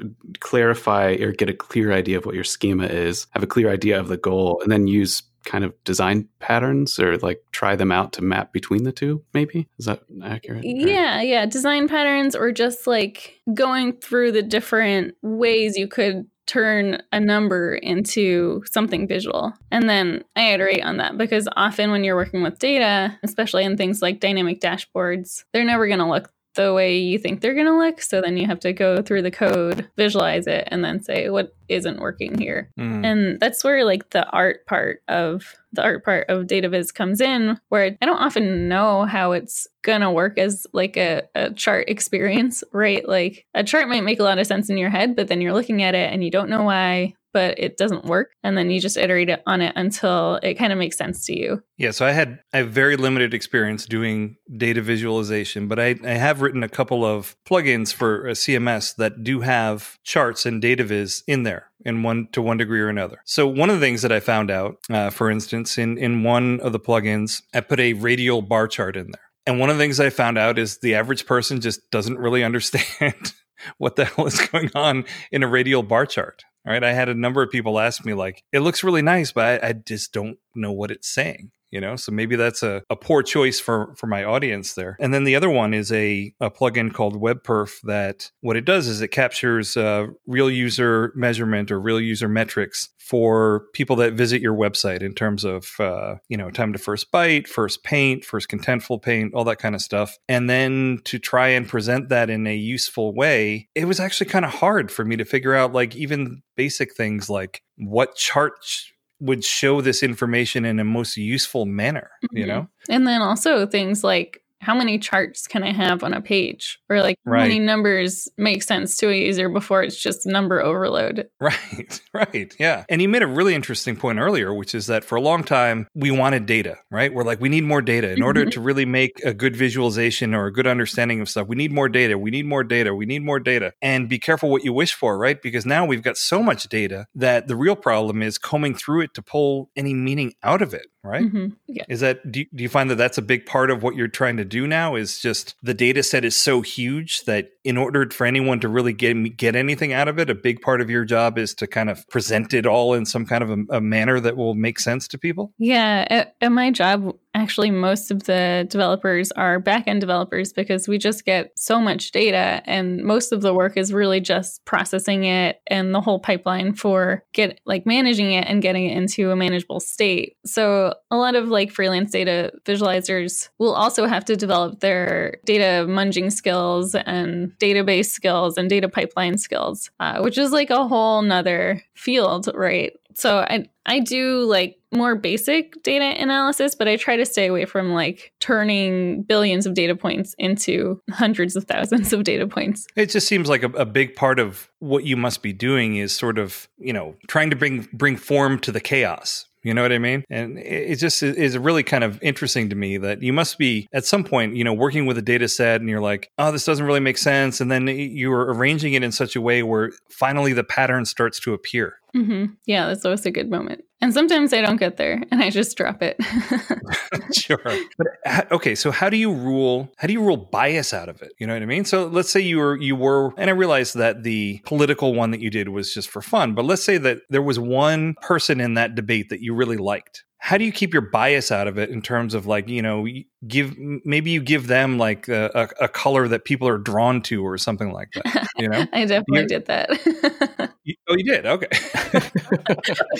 [0.40, 3.98] clarify or get a clear idea of what your schema is, have a clear idea
[3.98, 8.12] of the goal, and then use kind of design patterns or like try them out
[8.12, 12.86] to map between the two maybe is that accurate yeah yeah design patterns or just
[12.86, 19.52] like going through the different ways you could turn a number into something visual.
[19.70, 23.76] And then I iterate on that because often when you're working with data, especially in
[23.76, 27.66] things like dynamic dashboards, they're never going to look the way you think they're going
[27.66, 28.00] to look.
[28.00, 31.54] So then you have to go through the code, visualize it, and then say what
[31.68, 32.70] isn't working here.
[32.78, 33.04] Mm.
[33.04, 37.20] And that's where like the art part of the art part of data viz comes
[37.20, 41.88] in, where I don't often know how it's gonna work as like a, a chart
[41.88, 43.06] experience, right?
[43.06, 45.54] Like a chart might make a lot of sense in your head, but then you're
[45.54, 48.30] looking at it and you don't know why but it doesn't work.
[48.42, 51.62] And then you just iterate on it until it kind of makes sense to you.
[51.76, 56.14] Yeah so i had i have very limited experience doing data visualization but i, I
[56.14, 60.84] have written a couple of plugins for a cms that do have charts and data
[60.84, 63.18] viz in there in one to one degree or another.
[63.24, 66.60] So one of the things that i found out uh, for instance in in one
[66.60, 69.22] of the plugins i put a radial bar chart in there.
[69.46, 72.44] And one of the things i found out is the average person just doesn't really
[72.50, 73.32] understand
[73.78, 76.84] what the hell is going on in a radial bar chart all right.
[76.84, 79.68] I had a number of people ask me, like, it looks really nice, but I,
[79.68, 81.96] I just don't know what it's saying you know?
[81.96, 84.96] So maybe that's a, a poor choice for for my audience there.
[85.00, 88.86] And then the other one is a, a plugin called webperf that what it does
[88.86, 94.40] is it captures uh, real user measurement or real user metrics for people that visit
[94.40, 98.48] your website in terms of uh, you know time to first byte first paint first
[98.48, 100.16] contentful paint all that kind of stuff.
[100.28, 104.44] And then to try and present that in a useful way it was actually kind
[104.44, 108.92] of hard for me to figure out like even basic things like what charts
[109.24, 112.36] would show this information in a most useful manner, mm-hmm.
[112.36, 112.68] you know?
[112.90, 116.78] And then also things like how many charts can I have on a page?
[116.88, 117.40] Or like right.
[117.40, 121.28] how many numbers make sense to a user before it's just number overload?
[121.40, 122.54] Right, right.
[122.58, 122.84] Yeah.
[122.88, 125.86] And you made a really interesting point earlier, which is that for a long time,
[125.94, 127.12] we wanted data, right?
[127.12, 128.08] We're like, we need more data.
[128.08, 128.24] In mm-hmm.
[128.24, 131.72] order to really make a good visualization or a good understanding of stuff, we need
[131.72, 132.18] more data.
[132.18, 132.94] We need more data.
[132.94, 133.72] We need more data.
[133.82, 135.40] And be careful what you wish for, right?
[135.40, 139.14] Because now we've got so much data that the real problem is combing through it
[139.14, 141.22] to pull any meaning out of it, right?
[141.22, 141.54] Mm-hmm.
[141.68, 141.84] Yeah.
[141.88, 144.08] Is that, do you, do you find that that's a big part of what you're
[144.08, 144.64] trying to do?
[144.66, 148.68] now is just the data set is so huge that in order for anyone to
[148.68, 151.66] really get get anything out of it, a big part of your job is to
[151.66, 154.78] kind of present it all in some kind of a, a manner that will make
[154.78, 155.52] sense to people.
[155.58, 160.98] Yeah, at, at my job, actually most of the developers are backend developers because we
[160.98, 165.60] just get so much data and most of the work is really just processing it
[165.66, 169.80] and the whole pipeline for get like managing it and getting it into a manageable
[169.80, 170.36] state.
[170.46, 175.86] So a lot of like freelance data visualizers will also have to develop their data
[175.88, 181.22] munging skills and database skills and data pipeline skills, uh, which is like a whole
[181.22, 182.92] nother field, right?
[183.14, 187.64] So I I do like more basic data analysis, but I try to stay away
[187.64, 192.86] from like turning billions of data points into hundreds of thousands of data points.
[192.96, 196.14] It just seems like a, a, big part of what you must be doing is
[196.14, 199.46] sort of, you know, trying to bring bring form to the chaos.
[199.64, 200.24] You know what I mean?
[200.28, 204.04] And it just is really kind of interesting to me that you must be at
[204.04, 206.84] some point, you know, working with a data set and you're like, oh, this doesn't
[206.84, 207.62] really make sense.
[207.62, 211.40] And then eh, you're arranging it in such a way where finally the pattern starts
[211.40, 211.98] to appear.
[212.14, 212.52] Mm-hmm.
[212.66, 213.84] Yeah, that's always a good moment.
[214.00, 216.16] And sometimes I don't get there and I just drop it.
[217.34, 217.58] sure.
[217.98, 221.32] But okay, so how do you rule how do you rule bias out of it?
[221.38, 221.84] You know what I mean?
[221.84, 225.40] So let's say you were you were and I realize that the political one that
[225.40, 228.74] you did was just for fun, but let's say that there was one person in
[228.74, 231.88] that debate that you really liked how do you keep your bias out of it
[231.88, 233.06] in terms of like you know
[233.46, 237.58] give maybe you give them like a, a, color that people are drawn to or
[237.58, 241.44] something like that you know i definitely you, did that you, Oh, you did?
[241.44, 241.66] Okay.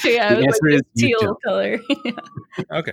[0.04, 1.78] yeah, it was like teal color.
[2.70, 2.92] Okay,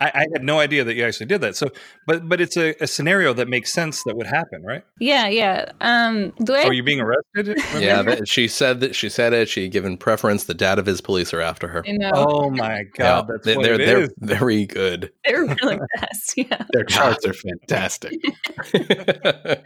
[0.00, 1.54] I, I, had no idea that you actually did that.
[1.54, 1.68] So,
[2.06, 4.84] but but it's a, a scenario that makes sense that would happen, right?
[5.00, 5.70] Yeah, yeah.
[5.82, 6.62] Um, do I?
[6.62, 7.58] Oh, you're being arrested?
[7.78, 9.50] yeah, that, she said that she said it.
[9.50, 10.44] She given preference.
[10.44, 11.84] The data viz police are after her.
[11.86, 12.10] I know.
[12.14, 15.12] Oh my god, yeah, they, they're they're very good.
[15.26, 16.32] They're really fast.
[16.34, 18.12] Yeah, their charts are fantastic.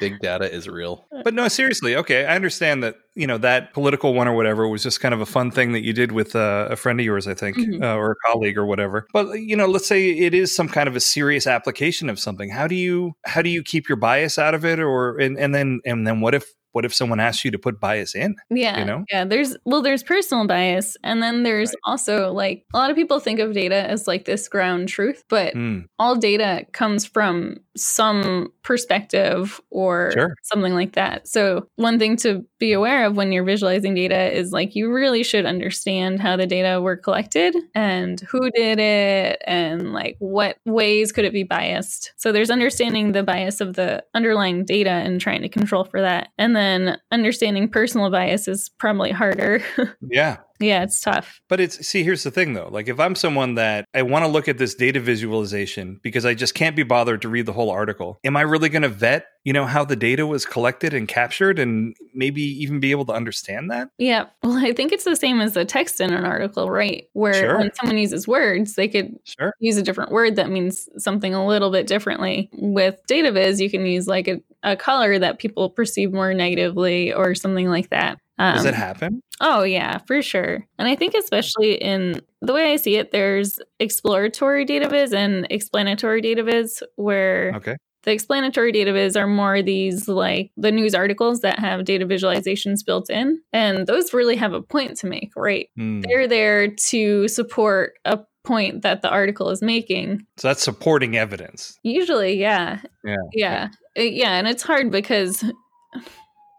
[0.00, 1.06] Big data is real.
[1.24, 1.96] But no, seriously.
[1.96, 5.20] Okay, I understand that you know that political one or whatever was just kind of
[5.20, 7.82] a fun thing that you did with uh, a friend of yours, I think, mm-hmm.
[7.82, 9.06] uh, or a colleague or whatever.
[9.12, 12.50] But you know, let's say it is some kind of a serious application of something.
[12.50, 15.54] How do you how do you keep your bias out of it, or and, and
[15.54, 18.36] then and then what if what if someone asks you to put bias in?
[18.50, 18.78] Yeah.
[18.78, 19.04] You know?
[19.10, 19.24] Yeah.
[19.24, 20.96] There's, well, there's personal bias.
[21.04, 21.80] And then there's right.
[21.84, 25.54] also like a lot of people think of data as like this ground truth, but
[25.54, 25.86] mm.
[25.98, 30.34] all data comes from some perspective or sure.
[30.42, 31.26] something like that.
[31.26, 35.22] So, one thing to be aware of when you're visualizing data is like you really
[35.22, 41.12] should understand how the data were collected and who did it and like what ways
[41.12, 42.12] could it be biased.
[42.16, 46.28] So, there's understanding the bias of the underlying data and trying to control for that.
[46.38, 49.62] And then understanding personal bias is probably harder.
[50.00, 50.38] yeah.
[50.60, 51.40] Yeah, it's tough.
[51.48, 52.68] But it's see, here's the thing though.
[52.70, 56.34] Like if I'm someone that I want to look at this data visualization because I
[56.34, 59.26] just can't be bothered to read the whole article, am I really going to vet,
[59.44, 63.12] you know, how the data was collected and captured and maybe even be able to
[63.12, 63.88] understand that?
[63.98, 64.26] Yeah.
[64.42, 67.08] Well, I think it's the same as the text in an article, right?
[67.12, 67.58] Where sure.
[67.58, 69.52] when someone uses words, they could sure.
[69.58, 72.50] use a different word that means something a little bit differently.
[72.52, 77.12] With data viz, you can use like a, a color that people perceive more negatively
[77.12, 78.18] or something like that.
[78.42, 79.22] Um, Does it happen?
[79.40, 80.66] Oh, yeah, for sure.
[80.76, 85.46] And I think, especially in the way I see it, there's exploratory data viz and
[85.48, 87.76] explanatory data viz, where okay.
[88.02, 92.84] the explanatory data viz are more these like the news articles that have data visualizations
[92.84, 93.40] built in.
[93.52, 95.68] And those really have a point to make, right?
[95.78, 96.02] Mm.
[96.04, 100.26] They're there to support a point that the article is making.
[100.36, 101.78] So that's supporting evidence.
[101.84, 102.80] Usually, yeah.
[103.04, 103.16] Yeah.
[103.34, 103.68] Yeah.
[103.94, 104.32] Yeah.
[104.32, 105.44] And it's hard because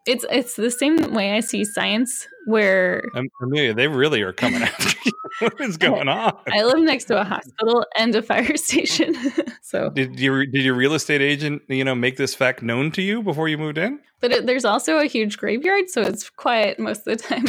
[0.05, 4.61] it's it's the same way I see science where um, Amelia, they really are coming
[4.61, 5.11] after you.
[5.39, 6.37] what is going on?
[6.51, 9.15] I live next to a hospital and a fire station.
[9.61, 13.01] so did your did your real estate agent, you know, make this fact known to
[13.01, 13.99] you before you moved in?
[14.19, 17.45] But it, there's also a huge graveyard, so it's quiet most of the time.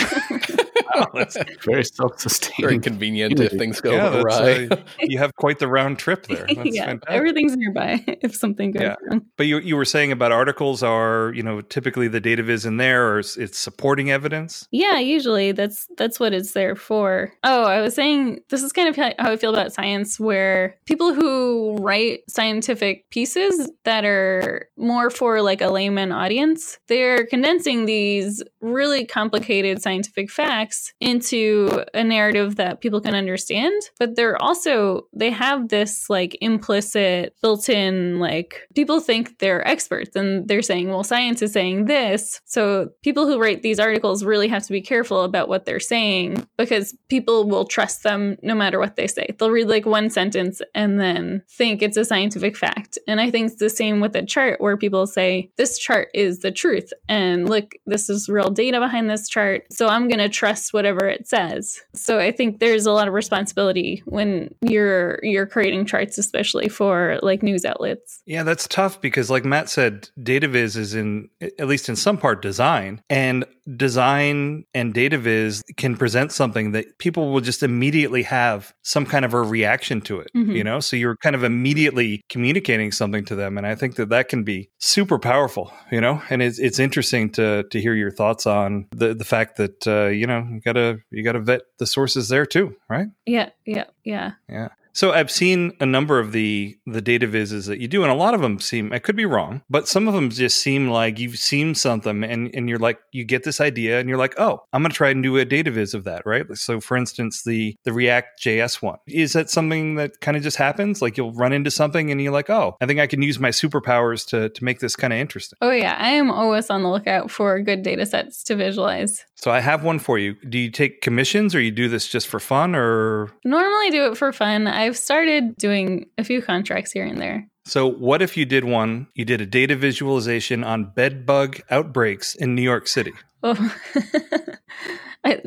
[0.94, 2.68] Oh, that's very self-sustaining.
[2.68, 4.68] Very convenient if things go yeah, awry.
[4.70, 6.46] Uh, you have quite the round trip there.
[6.54, 7.14] That's yeah, fantastic.
[7.14, 8.94] everything's nearby if something goes yeah.
[9.08, 9.26] wrong.
[9.36, 12.76] But you you were saying about articles are you know typically the data viz in
[12.76, 14.68] there or it's supporting evidence.
[14.70, 17.32] Yeah, usually that's that's what it's there for.
[17.42, 21.14] Oh, I was saying this is kind of how I feel about science, where people
[21.14, 28.42] who write scientific pieces that are more for like a layman audience, they're condensing these
[28.60, 33.80] really complicated scientific facts into a narrative that people can understand.
[33.98, 40.46] But they're also they have this like implicit built-in like people think they're experts and
[40.48, 42.40] they're saying, well, science is saying this.
[42.44, 46.46] So people who write these articles really have to be careful about what they're saying
[46.56, 49.34] because people will trust them no matter what they say.
[49.38, 52.98] They'll read like one sentence and then think it's a scientific fact.
[53.06, 56.40] And I think it's the same with a chart where people say, this chart is
[56.40, 56.92] the truth.
[57.08, 59.64] And look, this is real data behind this chart.
[59.72, 61.80] So I'm going to trust whatever it says.
[61.94, 67.18] So I think there's a lot of responsibility when you're you're creating charts, especially for
[67.22, 68.22] like news outlets.
[68.26, 72.18] Yeah, that's tough because like Matt said, data viz is in at least in some
[72.18, 73.02] part design.
[73.08, 73.44] And
[73.76, 79.24] design and data viz can present something that people will just immediately have some kind
[79.24, 80.52] of a reaction to it mm-hmm.
[80.52, 84.10] you know so you're kind of immediately communicating something to them and i think that
[84.10, 88.10] that can be super powerful you know and it's, it's interesting to to hear your
[88.10, 91.86] thoughts on the the fact that uh, you know you gotta you gotta vet the
[91.86, 93.08] sources there too right?
[93.26, 94.32] Yeah yeah yeah.
[94.48, 98.12] Yeah so I've seen a number of the the data vises that you do, and
[98.12, 100.88] a lot of them seem I could be wrong, but some of them just seem
[100.88, 104.34] like you've seen something and and you're like you get this idea and you're like,
[104.38, 106.46] oh, I'm gonna try and do a data viz of that, right?
[106.54, 110.56] So for instance, the the React JS one is that something that kind of just
[110.56, 111.02] happens?
[111.02, 113.50] Like you'll run into something and you're like, oh, I think I can use my
[113.50, 115.58] superpowers to to make this kind of interesting.
[115.60, 119.24] Oh yeah, I am always on the lookout for good data sets to visualize.
[119.36, 120.36] So I have one for you.
[120.48, 124.16] Do you take commissions or you do this just for fun or normally do it
[124.16, 124.66] for fun?
[124.66, 127.48] I I've started doing a few contracts here and there.
[127.64, 129.06] So, what if you did one?
[129.14, 133.14] You did a data visualization on bed bug outbreaks in New York City.
[133.42, 133.74] Oh.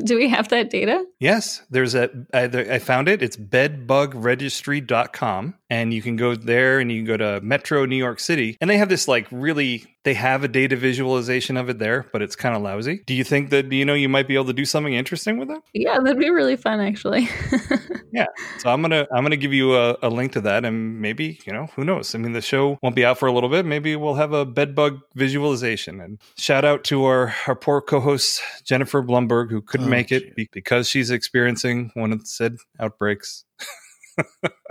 [0.04, 1.04] Do we have that data?
[1.20, 2.10] Yes, there's a.
[2.34, 3.22] I, I found it.
[3.22, 8.18] It's bedbugregistry.com, and you can go there and you can go to Metro New York
[8.18, 9.84] City, and they have this like really.
[10.02, 13.04] They have a data visualization of it there, but it's kind of lousy.
[13.06, 15.48] Do you think that you know you might be able to do something interesting with
[15.50, 15.62] it?
[15.74, 17.28] Yeah, that'd be really fun, actually.
[18.18, 18.26] yeah,
[18.58, 21.52] so I'm gonna I'm gonna give you a, a link to that, and maybe you
[21.52, 22.14] know who knows.
[22.14, 23.64] I mean, the show won't be out for a little bit.
[23.64, 26.00] Maybe we'll have a bedbug visualization.
[26.00, 30.36] And shout out to our our poor co-host Jennifer Blumberg who couldn't oh, make it
[30.36, 30.48] geez.
[30.52, 33.44] because she's experiencing one of the said outbreaks.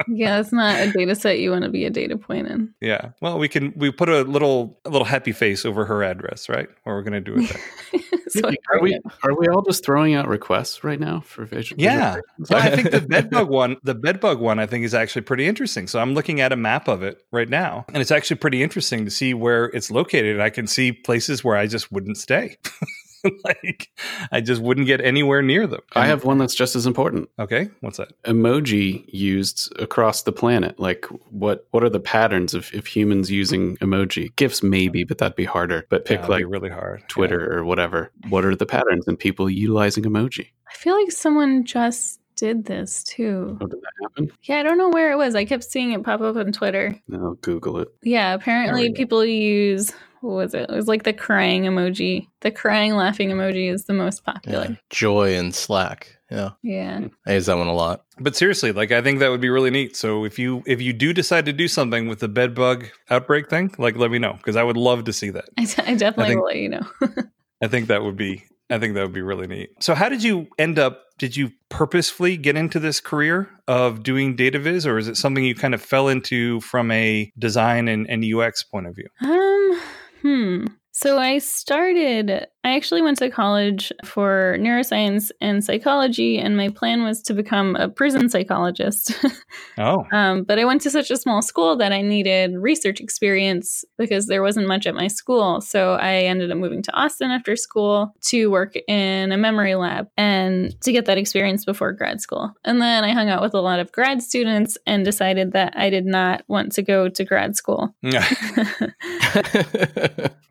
[0.08, 2.74] yeah, it's not a data set you want to be a data point in.
[2.82, 3.12] Yeah.
[3.22, 6.68] Well, we can we put a little a little happy face over her address, right?
[6.84, 8.22] What we're gonna do with that.
[8.30, 11.80] so are we are we all just throwing out requests right now for vision?
[11.80, 12.22] Yeah.
[12.50, 15.88] well, I think the bedbug one, the bedbug one, I think is actually pretty interesting.
[15.88, 19.06] So I'm looking at a map of it right now, and it's actually pretty interesting
[19.06, 20.40] to see where it's located.
[20.40, 22.58] I can see places where I just wouldn't stay.
[23.44, 23.90] like
[24.32, 25.82] I just wouldn't get anywhere near them.
[25.94, 27.30] I have one that's just as important.
[27.40, 28.22] Okay, what's that?
[28.24, 30.80] Emoji used across the planet.
[30.80, 34.36] Like what what are the patterns of, if humans using emoji?
[34.36, 35.86] GIFs maybe, but that'd be harder.
[35.90, 37.04] But pick yeah, like really hard.
[37.08, 37.58] Twitter yeah.
[37.58, 38.12] or whatever.
[38.30, 40.48] What are the patterns in people utilizing emoji?
[40.70, 43.58] I feel like someone just did this too.
[43.60, 44.32] Oh, did that happen?
[44.44, 45.36] Yeah, I don't know where it was.
[45.36, 46.96] I kept seeing it pop up on Twitter.
[47.08, 47.90] No, Google it.
[48.04, 50.70] Yeah, apparently people use what was it?
[50.70, 52.28] It was like the crying emoji.
[52.42, 54.66] The crying laughing emoji is the most popular.
[54.70, 54.76] Yeah.
[54.90, 56.18] Joy and Slack.
[56.30, 56.52] Yeah.
[56.62, 57.08] Yeah.
[57.26, 58.04] I use that one a lot.
[58.20, 59.96] But seriously, like I think that would be really neat.
[59.96, 63.50] So if you if you do decide to do something with the bed bug outbreak
[63.50, 65.46] thing, like let me know because I would love to see that.
[65.58, 66.88] I, t- I definitely I think, will let you know.
[67.64, 69.70] I think that would be I think that would be really neat.
[69.82, 74.36] So how did you end up did you purposefully get into this career of doing
[74.36, 78.08] data viz or is it something you kind of fell into from a design and,
[78.10, 79.08] and UX point of view?
[79.22, 79.82] Um
[80.28, 80.66] hmm
[81.00, 87.04] so I started, I actually went to college for neuroscience and psychology, and my plan
[87.04, 89.14] was to become a prison psychologist.
[89.78, 90.06] oh.
[90.12, 94.26] Um, but I went to such a small school that I needed research experience because
[94.26, 95.62] there wasn't much at my school.
[95.62, 100.08] So I ended up moving to Austin after school to work in a memory lab
[100.18, 102.54] and to get that experience before grad school.
[102.66, 105.92] And then I hung out with a lot of grad students and decided that I
[105.92, 107.96] did not want to go to grad school.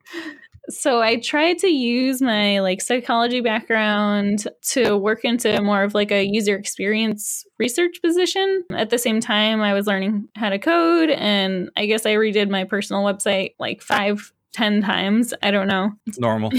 [0.69, 6.11] so I tried to use my like psychology background to work into more of like
[6.11, 8.65] a user experience research position.
[8.73, 12.51] At the same time, I was learning how to code and I guess I redid
[12.51, 15.35] my personal website like five 10 times.
[15.43, 15.93] I don't know.
[16.07, 16.51] It's normal.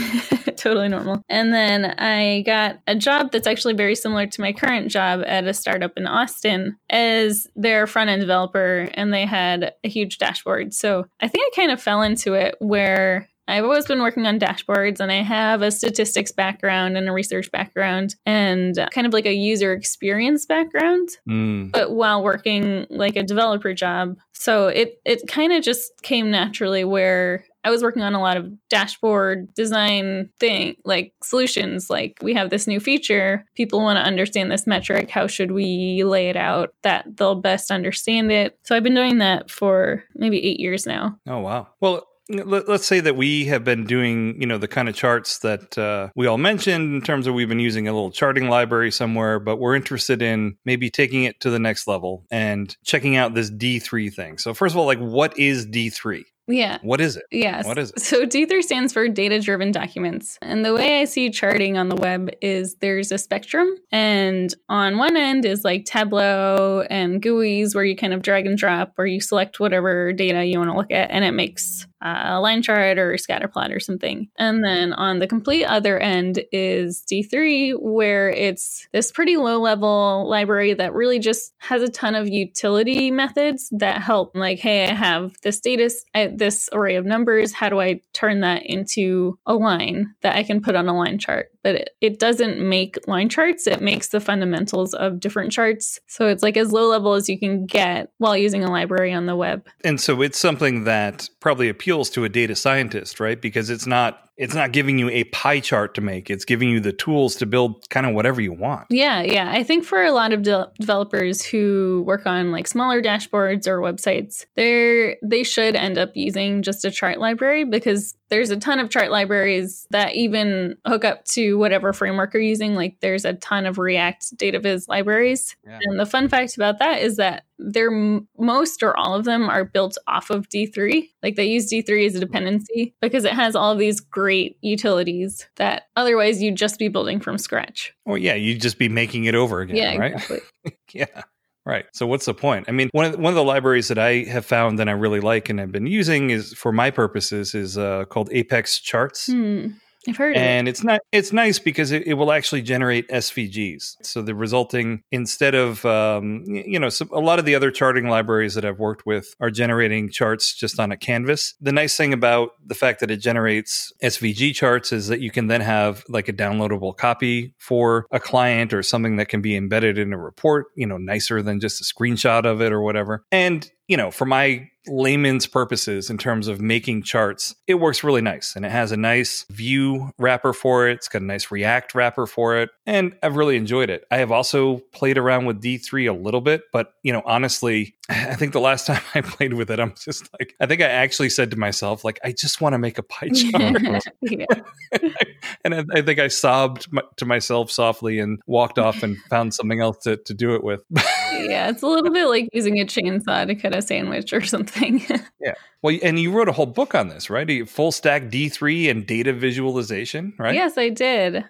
[0.55, 1.23] totally normal.
[1.29, 5.47] And then I got a job that's actually very similar to my current job at
[5.47, 10.73] a startup in Austin as their front end developer, and they had a huge dashboard.
[10.73, 14.39] So I think I kind of fell into it where I've always been working on
[14.39, 19.25] dashboards and I have a statistics background and a research background and kind of like
[19.25, 21.71] a user experience background, mm.
[21.71, 24.17] but while working like a developer job.
[24.33, 28.37] So it, it kind of just came naturally where I was working on a lot
[28.37, 31.89] of dashboard design thing, like solutions.
[31.89, 33.45] Like we have this new feature.
[33.55, 35.09] People want to understand this metric.
[35.09, 38.57] How should we lay it out that they'll best understand it?
[38.63, 41.19] So I've been doing that for maybe eight years now.
[41.27, 41.67] Oh, wow.
[41.81, 45.39] Well, let, us say that we have been doing, you know, the kind of charts
[45.39, 48.91] that uh, we all mentioned in terms of we've been using a little charting library
[48.91, 53.33] somewhere, but we're interested in maybe taking it to the next level and checking out
[53.33, 54.37] this D3 thing.
[54.37, 56.23] So, first of all, like, what is D3?
[56.47, 56.79] Yeah.
[56.81, 57.25] What is it?
[57.31, 57.65] Yes.
[57.65, 58.01] What is it?
[58.01, 60.37] So D3 stands for data driven documents.
[60.41, 63.75] And the way I see charting on the web is there's a spectrum.
[63.91, 68.57] And on one end is like Tableau and GUIs where you kind of drag and
[68.57, 72.23] drop or you select whatever data you want to look at and it makes uh,
[72.25, 74.29] a line chart or scatter plot or something.
[74.37, 80.27] And then on the complete other end is D3, where it's this pretty low level
[80.29, 84.35] library that really just has a ton of utility methods that help.
[84.35, 85.89] Like, hey, I have this data,
[86.37, 87.53] this array of numbers.
[87.53, 91.17] How do I turn that into a line that I can put on a line
[91.17, 91.49] chart?
[91.63, 95.99] But it, it doesn't make line charts, it makes the fundamentals of different charts.
[96.07, 99.25] So it's like as low level as you can get while using a library on
[99.25, 99.67] the web.
[99.83, 103.41] And so it's something that probably appeals to a data scientist, right?
[103.41, 106.29] Because it's not it's not giving you a pie chart to make.
[106.29, 108.85] It's giving you the tools to build kind of whatever you want.
[108.91, 109.51] Yeah, yeah.
[109.51, 113.79] I think for a lot of de- developers who work on like smaller dashboards or
[113.79, 118.79] websites, they they should end up using just a chart library because there's a ton
[118.79, 122.75] of chart libraries that even hook up to whatever framework you're using.
[122.75, 125.55] Like there's a ton of React data viz libraries.
[125.65, 125.79] Yeah.
[125.81, 129.65] And the fun fact about that is that they're most or all of them are
[129.65, 131.09] built off of D3.
[131.23, 135.83] Like they use D3 as a dependency because it has all these great utilities that
[135.95, 137.93] otherwise you'd just be building from scratch.
[138.05, 140.13] Well, yeah, you'd just be making it over again, yeah, right?
[140.13, 140.41] Exactly.
[140.93, 141.23] yeah.
[141.65, 141.85] Right.
[141.91, 142.65] So what's the point?
[142.69, 144.93] I mean, one of the, one of the libraries that I have found that I
[144.93, 149.27] really like and I've been using is for my purposes is uh, called Apex Charts.
[149.27, 149.71] Hmm.
[150.07, 150.71] I've heard and it.
[150.71, 153.97] it's not it's nice because it, it, will actually generate SVGs.
[154.01, 158.55] So the resulting instead of um, you know a lot of the other charting libraries
[158.55, 161.55] that I've worked with are generating charts just on a canvas.
[161.59, 165.47] The nice thing about the fact that it generates SVG charts is that you can
[165.47, 169.97] then have like a downloadable copy for a client or something that can be embedded
[169.97, 170.67] in a report.
[170.75, 173.25] You know, nicer than just a screenshot of it or whatever.
[173.31, 178.21] And you know, for my layman's purposes in terms of making charts, it works really
[178.21, 178.55] nice.
[178.55, 180.93] And it has a nice Vue wrapper for it.
[180.93, 182.69] It's got a nice React wrapper for it.
[182.85, 184.05] And I've really enjoyed it.
[184.09, 188.35] I have also played around with D3 a little bit, but, you know, honestly, I
[188.35, 191.29] think the last time I played with it, I'm just like, I think I actually
[191.29, 194.03] said to myself, like, I just want to make a pie chart.
[195.63, 196.87] and I, I, think I sobbed
[197.17, 200.83] to myself softly and walked off and found something else to, to do it with.
[200.95, 205.03] yeah, it's a little bit like using a chainsaw to cut a sandwich or something.
[205.41, 205.53] yeah.
[205.81, 207.69] Well, and you wrote a whole book on this, right?
[207.69, 210.55] Full stack D3 and data visualization, right?
[210.55, 211.43] Yes, I did.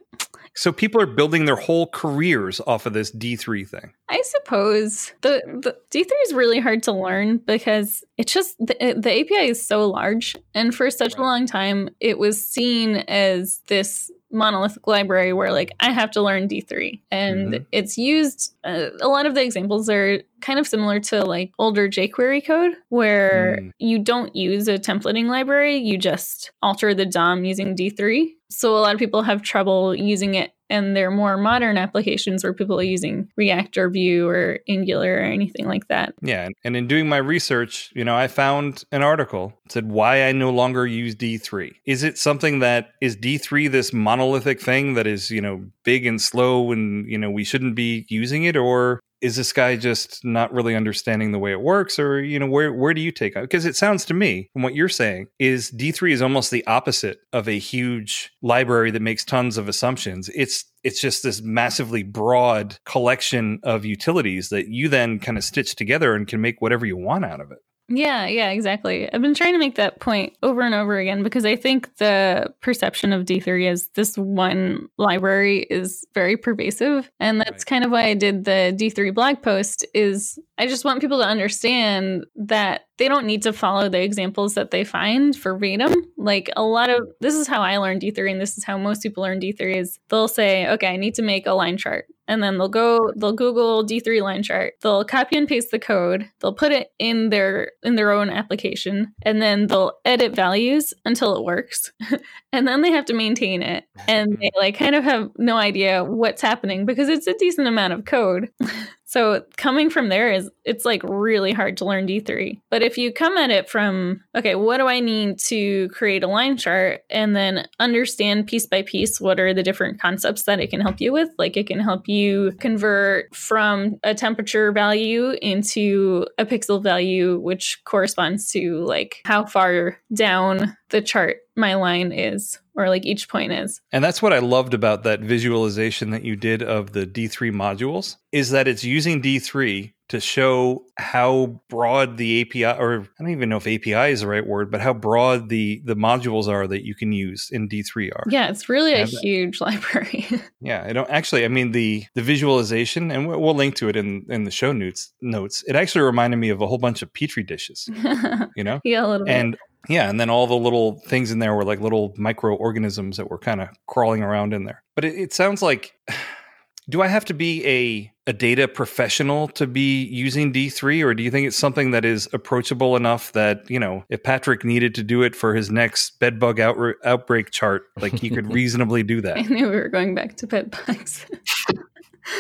[0.58, 3.94] So people are building their whole careers off of this D3 thing.
[4.10, 9.22] I suppose the, the D3 is really hard to learn because it's just the, the
[9.22, 11.20] API is so large, and for such right.
[11.20, 16.22] a long time, it was seen as this monolithic library where like I have to
[16.22, 17.64] learn D3 and mm-hmm.
[17.72, 21.88] it's used uh, a lot of the examples are kind of similar to like older
[21.88, 23.72] jQuery code where mm.
[23.80, 28.80] you don't use a templating library you just alter the DOM using D3 so a
[28.80, 32.84] lot of people have trouble using it and they're more modern applications where people are
[32.84, 36.14] using React or Vue or Angular or anything like that.
[36.22, 40.24] Yeah, and in doing my research, you know, I found an article that said why
[40.24, 41.72] I no longer use D3.
[41.86, 46.22] Is it something that is D3 this monolithic thing that is, you know, big and
[46.22, 50.54] slow and, you know, we shouldn't be using it or is this guy just not
[50.54, 52.00] really understanding the way it works?
[52.00, 54.62] Or you know where where do you take it because it sounds to me from
[54.62, 59.26] what you're saying is d3 is almost the opposite of a huge library that makes
[59.26, 60.30] tons of assumptions.
[60.36, 65.76] It's it's just this massively broad collection of utilities that you then kind of stitch
[65.76, 67.60] together and can make whatever you want out of it
[67.90, 69.12] yeah, yeah, exactly.
[69.12, 72.54] I've been trying to make that point over and over again because I think the
[72.62, 77.10] perception of D3 as this one library is very pervasive.
[77.20, 77.66] And that's right.
[77.66, 81.26] kind of why I did the D3 blog post is I just want people to
[81.26, 85.94] understand that they don't need to follow the examples that they find verbatim.
[86.18, 89.04] Like a lot of this is how I learned D3 and this is how most
[89.04, 92.06] people learn D3 is they'll say, okay, I need to make a line chart.
[92.30, 94.74] And then they'll go they'll google d3 line chart.
[94.82, 96.30] They'll copy and paste the code.
[96.40, 101.38] They'll put it in their in their own application and then they'll edit values until
[101.38, 101.92] it works.
[102.54, 103.84] And then they have to maintain it.
[104.08, 107.94] And they like kind of have no idea what's happening because it's a decent amount
[107.94, 108.50] of code
[109.08, 112.60] So coming from there is it's like really hard to learn D3.
[112.70, 116.28] But if you come at it from okay, what do I need to create a
[116.28, 120.70] line chart and then understand piece by piece what are the different concepts that it
[120.70, 121.30] can help you with?
[121.38, 127.80] Like it can help you convert from a temperature value into a pixel value which
[127.86, 133.52] corresponds to like how far down the chart my line is or like each point
[133.52, 133.82] is.
[133.92, 138.18] And that's what I loved about that visualization that you did of the D3 modules
[138.32, 143.50] is that it's using D3 to show how broad the API or I don't even
[143.50, 146.86] know if API is the right word, but how broad the the modules are that
[146.86, 148.24] you can use in D3 are.
[148.30, 150.26] Yeah, it's really a huge library.
[150.62, 154.26] yeah, I don't actually I mean the the visualization and we'll link to it in
[154.30, 155.64] in the show notes notes.
[155.68, 157.90] It actually reminded me of a whole bunch of petri dishes.
[158.56, 158.80] you know?
[158.86, 159.36] yeah, a little bit.
[159.36, 159.58] And
[159.88, 163.38] yeah, and then all the little things in there were like little microorganisms that were
[163.38, 164.84] kind of crawling around in there.
[164.96, 165.94] But it, it sounds like
[166.90, 171.24] do I have to be a a data professional to be using D3 or do
[171.24, 175.04] you think it's something that is approachable enough that, you know, if Patrick needed to
[175.04, 179.38] do it for his next bedbug out- outbreak chart, like he could reasonably do that?
[179.38, 181.26] I knew we were going back to bedbugs.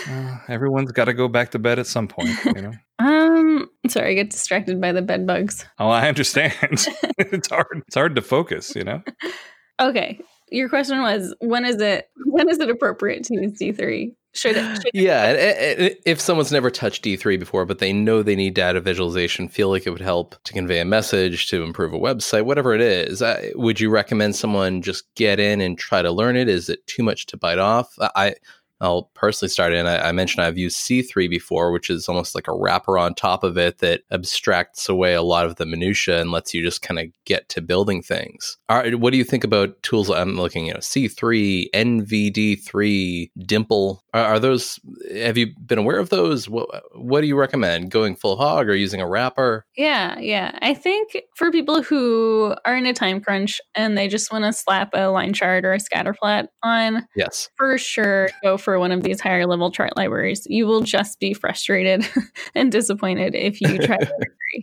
[0.09, 2.73] uh, everyone's got to go back to bed at some point, you know.
[2.99, 5.63] Um, sorry, I get distracted by the bed bugs.
[5.77, 6.53] Oh, I understand.
[7.19, 7.83] it's hard.
[7.85, 9.03] It's hard to focus, you know.
[9.79, 10.19] Okay,
[10.49, 14.15] your question was when is it when is it appropriate to use D three?
[14.33, 14.75] Should it?
[14.75, 18.53] Should yeah, it, if someone's never touched D three before, but they know they need
[18.53, 22.45] data visualization, feel like it would help to convey a message, to improve a website,
[22.45, 26.35] whatever it is, uh, would you recommend someone just get in and try to learn
[26.35, 26.47] it?
[26.49, 27.93] Is it too much to bite off?
[27.99, 28.35] I
[28.79, 29.87] I'll personally start in.
[29.87, 33.43] I, I, mentioned I've used C3 before, which is almost like a wrapper on top
[33.43, 36.99] of it that abstracts away a lot of the minutia and lets you just kind
[36.99, 38.57] of get to building things.
[38.69, 40.11] All right, what do you think about tools?
[40.11, 44.03] I'm looking, you know, C3, NVD3, Dimple.
[44.13, 44.79] Are, are those?
[45.11, 46.47] Have you been aware of those?
[46.47, 47.89] What What do you recommend?
[47.89, 49.65] Going full hog or using a wrapper?
[49.75, 50.57] Yeah, yeah.
[50.61, 54.53] I think for people who are in a time crunch and they just want to
[54.53, 58.91] slap a line chart or a scatter plot on, yes, for sure, go for one
[58.91, 60.45] of these higher level chart libraries.
[60.49, 62.07] You will just be frustrated
[62.55, 63.97] and disappointed if you try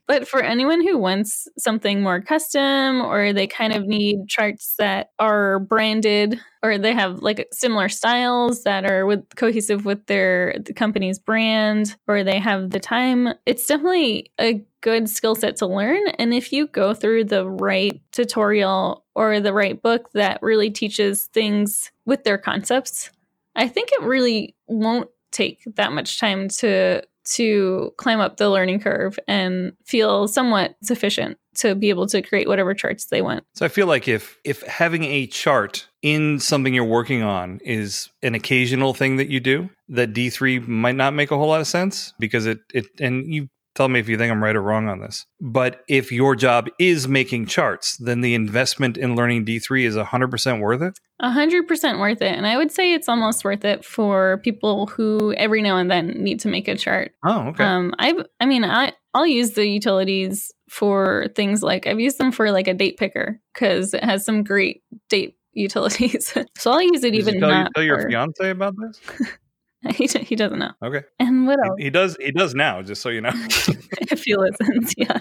[0.07, 5.11] But for anyone who wants something more custom or they kind of need charts that
[5.19, 10.73] are branded or they have like similar styles that are with cohesive with their the
[10.73, 16.09] company's brand or they have the time it's definitely a good skill set to learn
[16.19, 21.27] and if you go through the right tutorial or the right book that really teaches
[21.27, 23.11] things with their concepts
[23.57, 28.81] i think it really won't take that much time to to climb up the learning
[28.81, 33.45] curve and feel somewhat sufficient to be able to create whatever charts they want.
[33.55, 38.11] So I feel like if if having a chart in something you're working on is
[38.23, 41.67] an occasional thing that you do, that D3 might not make a whole lot of
[41.67, 44.89] sense because it it and you tell me if you think I'm right or wrong
[44.89, 45.27] on this.
[45.41, 50.61] But if your job is making charts, then the investment in learning D3 is 100%
[50.61, 50.99] worth it?
[51.23, 52.35] 100% worth it.
[52.35, 56.09] And I would say it's almost worth it for people who every now and then
[56.09, 57.13] need to make a chart.
[57.25, 57.65] Oh, okay.
[57.65, 62.33] Um, I I mean, I I'll use the utilities for things like I've used them
[62.33, 66.33] for like a date picker because it has some great date utilities.
[66.59, 69.01] so I'll use it Did even you tell, not you tell your fiance about this?
[69.95, 70.73] he, he doesn't know.
[70.83, 71.03] Okay.
[71.19, 71.77] And what else?
[71.79, 72.17] He, he does.
[72.21, 72.83] He does now.
[72.83, 73.33] Just so you know.
[73.35, 75.21] if he listens, yeah.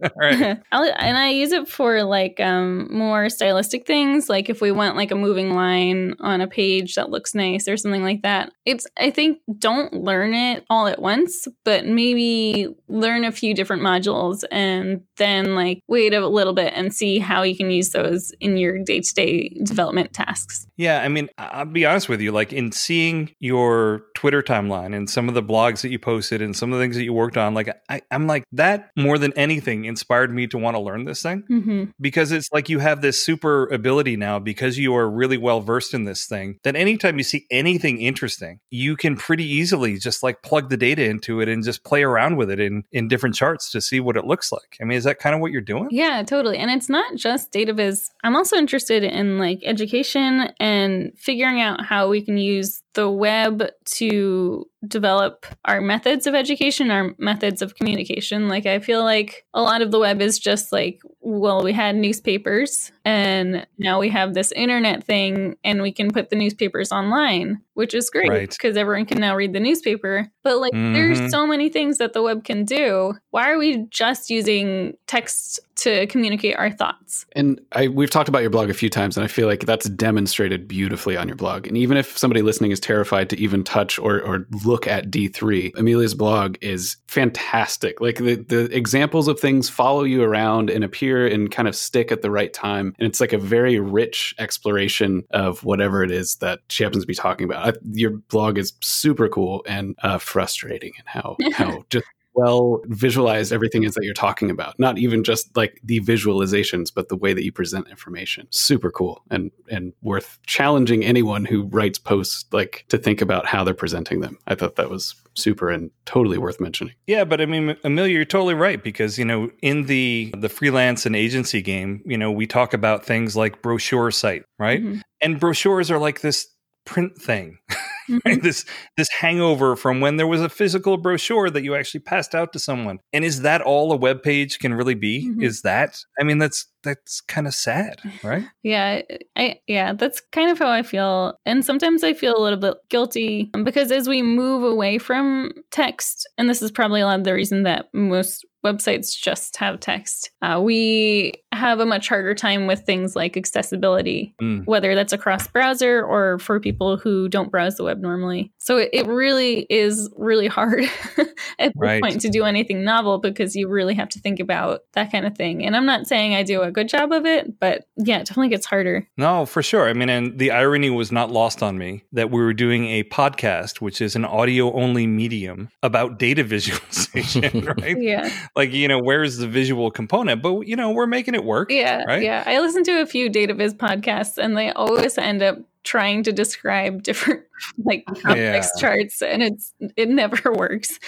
[0.16, 0.60] right.
[0.72, 5.10] and I use it for like um, more stylistic things, like if we want like
[5.10, 8.52] a moving line on a page that looks nice or something like that.
[8.64, 13.82] It's I think don't learn it all at once, but maybe learn a few different
[13.82, 18.32] modules and then like wait a little bit and see how you can use those
[18.40, 20.66] in your day to day development tasks.
[20.76, 22.30] Yeah, I mean, I'll be honest with you.
[22.30, 26.56] Like in seeing your Twitter timeline and some of the blogs that you posted and
[26.56, 29.32] some of the things that you worked on, like I, I'm like that more than
[29.32, 31.84] anything inspired me to want to learn this thing mm-hmm.
[32.00, 35.94] because it's like you have this super ability now because you are really well versed
[35.94, 40.42] in this thing that anytime you see anything interesting, you can pretty easily just like
[40.42, 43.70] plug the data into it and just play around with it in, in different charts
[43.72, 44.76] to see what it looks like.
[44.80, 45.88] I mean, is that kind of what you're doing?
[45.90, 46.58] Yeah, totally.
[46.58, 48.10] And it's not just data viz.
[48.22, 53.62] I'm also interested in like education and figuring out how we can use the web
[53.84, 58.48] to develop our methods of education, our methods of communication.
[58.48, 61.94] Like, I feel like a lot of the web is just like, well, we had
[61.94, 67.62] newspapers and now we have this internet thing and we can put the newspapers online,
[67.72, 68.80] which is great because right.
[68.80, 70.30] everyone can now read the newspaper.
[70.42, 70.92] But like, mm-hmm.
[70.92, 73.14] there's so many things that the web can do.
[73.30, 77.24] Why are we just using text to communicate our thoughts?
[77.32, 79.88] And I, we've talked about your blog a few times, and I feel like that's
[79.88, 81.66] demonstrated beautifully on your blog.
[81.66, 85.78] And even if somebody listening is terrified to even touch or, or look at D3.
[85.78, 88.00] Amelia's blog is fantastic.
[88.00, 92.12] Like the, the examples of things follow you around and appear and kind of stick
[92.12, 92.94] at the right time.
[92.98, 97.06] And it's like a very rich exploration of whatever it is that she happens to
[97.06, 97.66] be talking about.
[97.76, 102.06] I, your blog is super cool and uh, frustrating and how, how just
[102.38, 104.78] well visualized everything is that you're talking about.
[104.78, 108.46] Not even just like the visualizations, but the way that you present information.
[108.50, 113.64] Super cool and and worth challenging anyone who writes posts like to think about how
[113.64, 114.38] they're presenting them.
[114.46, 116.94] I thought that was super and totally worth mentioning.
[117.06, 121.06] Yeah, but I mean, Amelia, you're totally right because you know in the the freelance
[121.06, 124.82] and agency game, you know, we talk about things like brochure site, right?
[124.82, 125.00] Mm-hmm.
[125.20, 126.48] And brochures are like this
[126.84, 127.58] print thing.
[128.18, 128.28] mm-hmm.
[128.28, 128.42] right?
[128.42, 128.64] This
[128.96, 132.58] this hangover from when there was a physical brochure that you actually passed out to
[132.58, 132.98] someone.
[133.12, 135.28] And is that all a web page can really be?
[135.28, 135.42] Mm-hmm.
[135.42, 136.00] Is that?
[136.20, 138.44] I mean, that's that's kind of sad, right?
[138.62, 139.02] Yeah,
[139.36, 141.34] I yeah, that's kind of how I feel.
[141.44, 146.28] And sometimes I feel a little bit guilty because as we move away from text,
[146.38, 150.30] and this is probably a lot of the reason that most websites just have text.
[150.42, 154.64] Uh, we have a much harder time with things like accessibility, mm.
[154.66, 158.52] whether that's across browser or for people who don't browse the web normally.
[158.58, 160.84] So it, it really is really hard
[161.58, 165.10] at this point to do anything novel because you really have to think about that
[165.10, 165.64] kind of thing.
[165.64, 168.50] And I'm not saying I do a good job of it, but yeah, it definitely
[168.50, 169.08] gets harder.
[169.16, 169.88] No, for sure.
[169.88, 173.04] I mean, and the irony was not lost on me that we were doing a
[173.04, 178.00] podcast, which is an audio only medium about data visualization, right?
[178.00, 178.30] Yeah.
[178.56, 180.42] Like, you know, where's the visual component?
[180.42, 181.70] But, you know, we're making it work.
[181.70, 182.02] Yeah.
[182.04, 182.22] Right.
[182.22, 182.42] Yeah.
[182.46, 186.32] I listen to a few data viz podcasts and they always end up trying to
[186.32, 187.42] describe different
[187.84, 188.36] like complex
[188.74, 188.80] yeah.
[188.80, 190.98] charts and it's it never works.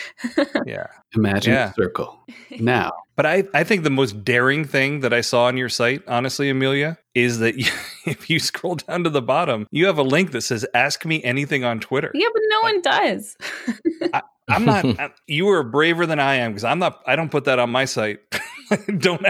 [0.64, 0.86] yeah.
[1.14, 1.70] Imagine yeah.
[1.70, 2.18] a circle.
[2.59, 2.93] Now.
[3.16, 6.49] But I, I think the most daring thing that I saw on your site, honestly,
[6.49, 7.70] Amelia, is that you,
[8.07, 11.22] if you scroll down to the bottom, you have a link that says "Ask me
[11.22, 13.36] anything on Twitter." Yeah, but no like, one does.
[14.14, 14.22] I,
[14.57, 14.84] am not.
[15.01, 17.01] I, you are braver than I am because I'm not.
[17.07, 18.20] I don't put that on my site.
[18.98, 19.24] don't.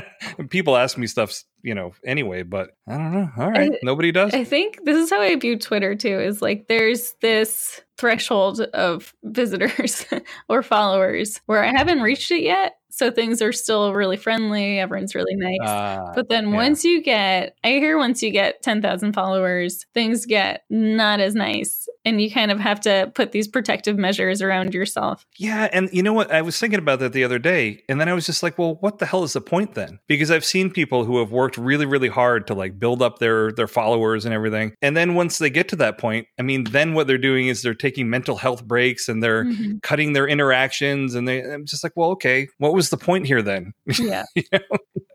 [0.49, 1.93] People ask me stuff, you know.
[2.05, 3.31] Anyway, but I don't know.
[3.39, 4.35] All right, I, nobody does.
[4.35, 6.19] I think this is how I view Twitter too.
[6.19, 10.07] Is like there's this threshold of visitors
[10.49, 12.77] or followers where I haven't reached it yet.
[12.91, 14.79] So things are still really friendly.
[14.79, 15.61] Everyone's really nice.
[15.61, 16.57] Uh, but then yeah.
[16.57, 21.89] once you get, I hear once you get 10,000 followers, things get not as nice.
[22.05, 25.27] And you kind of have to put these protective measures around yourself.
[25.37, 25.69] Yeah.
[25.71, 26.33] And you know what?
[26.33, 27.83] I was thinking about that the other day.
[27.89, 29.99] And then I was just like, well, what the hell is the point then?
[30.07, 33.53] Because I've seen people who have worked really, really hard to like build up their,
[33.53, 34.73] their followers and everything.
[34.81, 37.63] And then once they get to that point, I mean, then what they're doing is
[37.63, 39.79] they're taking mental health breaks and they're mm-hmm.
[39.83, 41.15] cutting their interactions.
[41.15, 43.75] And they, I'm just like, well, okay, what was the point here then?
[43.99, 44.25] Yeah.
[44.35, 44.61] you know?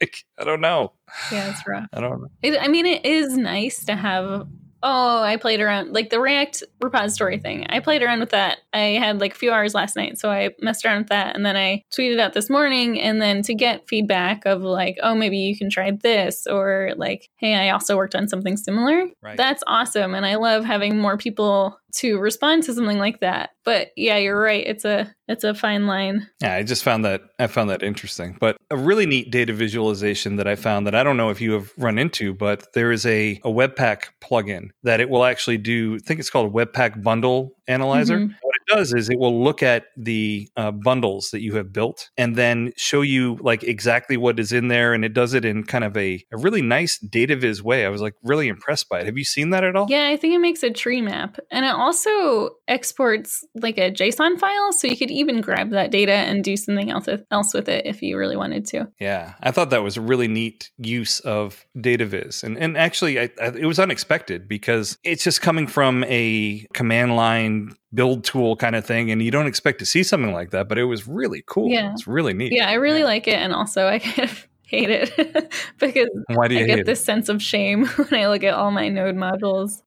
[0.02, 0.94] like, I don't know.
[1.32, 1.88] Yeah, it's rough.
[1.92, 2.28] I don't know.
[2.44, 4.48] It, I mean, it is nice to have
[4.88, 7.66] oh, I played around like the React repository thing.
[7.70, 8.60] I played around with that.
[8.72, 11.44] I had like a few hours last night, so I messed around with that, and
[11.44, 13.02] then I tweeted out this morning.
[13.02, 17.30] And then to get feedback of like, oh, maybe you can try this, or like,
[17.38, 19.08] hey, I also worked on something similar.
[19.24, 19.36] Right.
[19.36, 23.52] That's awesome, and I love having more people to respond to something like that.
[23.64, 24.66] But yeah, you're right.
[24.66, 26.28] It's a it's a fine line.
[26.42, 28.38] Yeah, I just found that I found that interesting.
[28.40, 31.54] But a really neat data visualization that I found that I don't know if you
[31.54, 35.96] have run into, but there is a, a Webpack plugin that it will actually do.
[35.96, 38.20] I think it's called Webpack Bundle Analyzer.
[38.20, 38.34] Mm-hmm
[38.76, 42.72] does is it will look at the uh, bundles that you have built and then
[42.76, 44.94] show you like exactly what is in there.
[44.94, 47.86] And it does it in kind of a, a really nice data viz way.
[47.86, 49.06] I was like really impressed by it.
[49.06, 49.88] Have you seen that at all?
[49.90, 54.40] Yeah, I think it makes a tree map and it also exports like a JSON
[54.40, 54.74] file.
[54.74, 57.86] So you could even grab that data and do something else with, else with it
[57.86, 58.88] if you really wanted to.
[59.00, 62.44] Yeah, I thought that was a really neat use of data viz.
[62.44, 67.16] And, and actually, I, I, it was unexpected because it's just coming from a command
[67.16, 70.68] line build tool kind of thing and you don't expect to see something like that
[70.68, 71.70] but it was really cool.
[71.70, 71.92] Yeah.
[71.94, 72.52] It's really neat.
[72.54, 73.06] Yeah i really yeah.
[73.06, 76.86] like it and also i kind of hate it because Why do you I get
[76.86, 77.06] this it?
[77.06, 79.82] sense of shame when I look at all my node modules.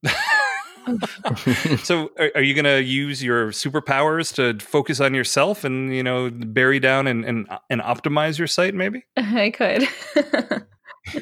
[1.83, 6.01] so are, are you going to use your superpowers to focus on yourself and you
[6.01, 9.05] know bury down and and, and optimize your site maybe?
[9.17, 9.87] I could.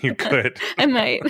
[0.01, 0.59] You could.
[0.78, 1.21] I might.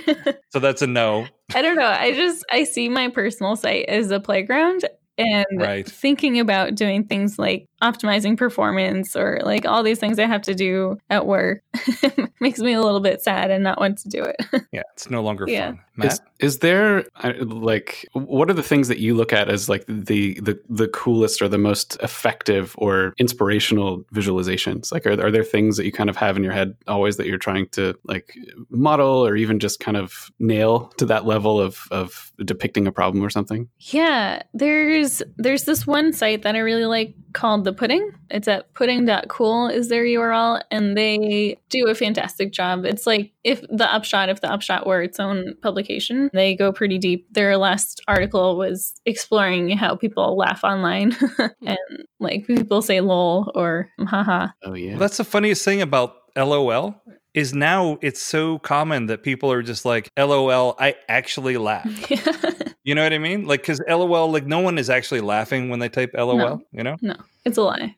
[0.50, 1.28] So that's a no.
[1.54, 1.88] I don't know.
[1.88, 4.86] I just i see my personal site as a playground
[5.18, 5.90] and right.
[5.90, 10.56] thinking about doing things like optimizing performance or like all these things I have to
[10.56, 11.62] do at work
[12.40, 14.36] makes me a little bit sad and not want to do it.
[14.72, 15.68] yeah, it's no longer yeah.
[15.68, 15.80] fun.
[15.96, 16.14] Matt?
[16.14, 17.06] Is, is there
[17.40, 21.42] like what are the things that you look at as like the the the coolest
[21.42, 24.92] or the most effective or inspirational visualizations?
[24.92, 27.28] Like are, are there things that you kind of have in your head always that
[27.28, 28.36] you're trying to like
[28.70, 33.24] model or even just kind of nail to that level of of depicting a problem
[33.24, 33.68] or something?
[33.80, 38.14] Yeah, there's there's this one site that I really like called The Pudding.
[38.30, 42.86] It's at pudding.cool is their URL and they do a fantastic job.
[42.86, 46.98] It's like if the upshot, if the upshot were its own publication, they go pretty
[46.98, 47.28] deep.
[47.34, 51.48] Their last article was exploring how people laugh online hmm.
[51.66, 54.48] and like people say lol or haha.
[54.64, 54.92] Oh yeah.
[54.92, 56.96] Well, that's the funniest thing about LOL
[57.38, 61.88] is now it's so common that people are just like lol i actually laugh.
[62.84, 63.46] You know what i mean?
[63.46, 66.84] Like because lol like no one is actually laughing when they type lol no, you
[66.84, 66.96] know?
[67.02, 67.16] No.
[67.44, 67.96] It's a lie.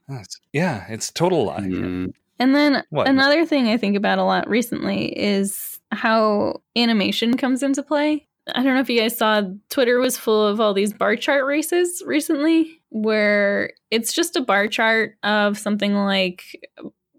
[0.52, 1.60] Yeah it's total lie.
[1.60, 2.12] Mm.
[2.40, 3.08] and then what?
[3.08, 8.26] another thing i think about a lot recently is how animation comes into play.
[8.54, 11.46] I don't know if you guys saw twitter was full of all these bar chart
[11.46, 16.44] races recently where it's just a bar chart of something like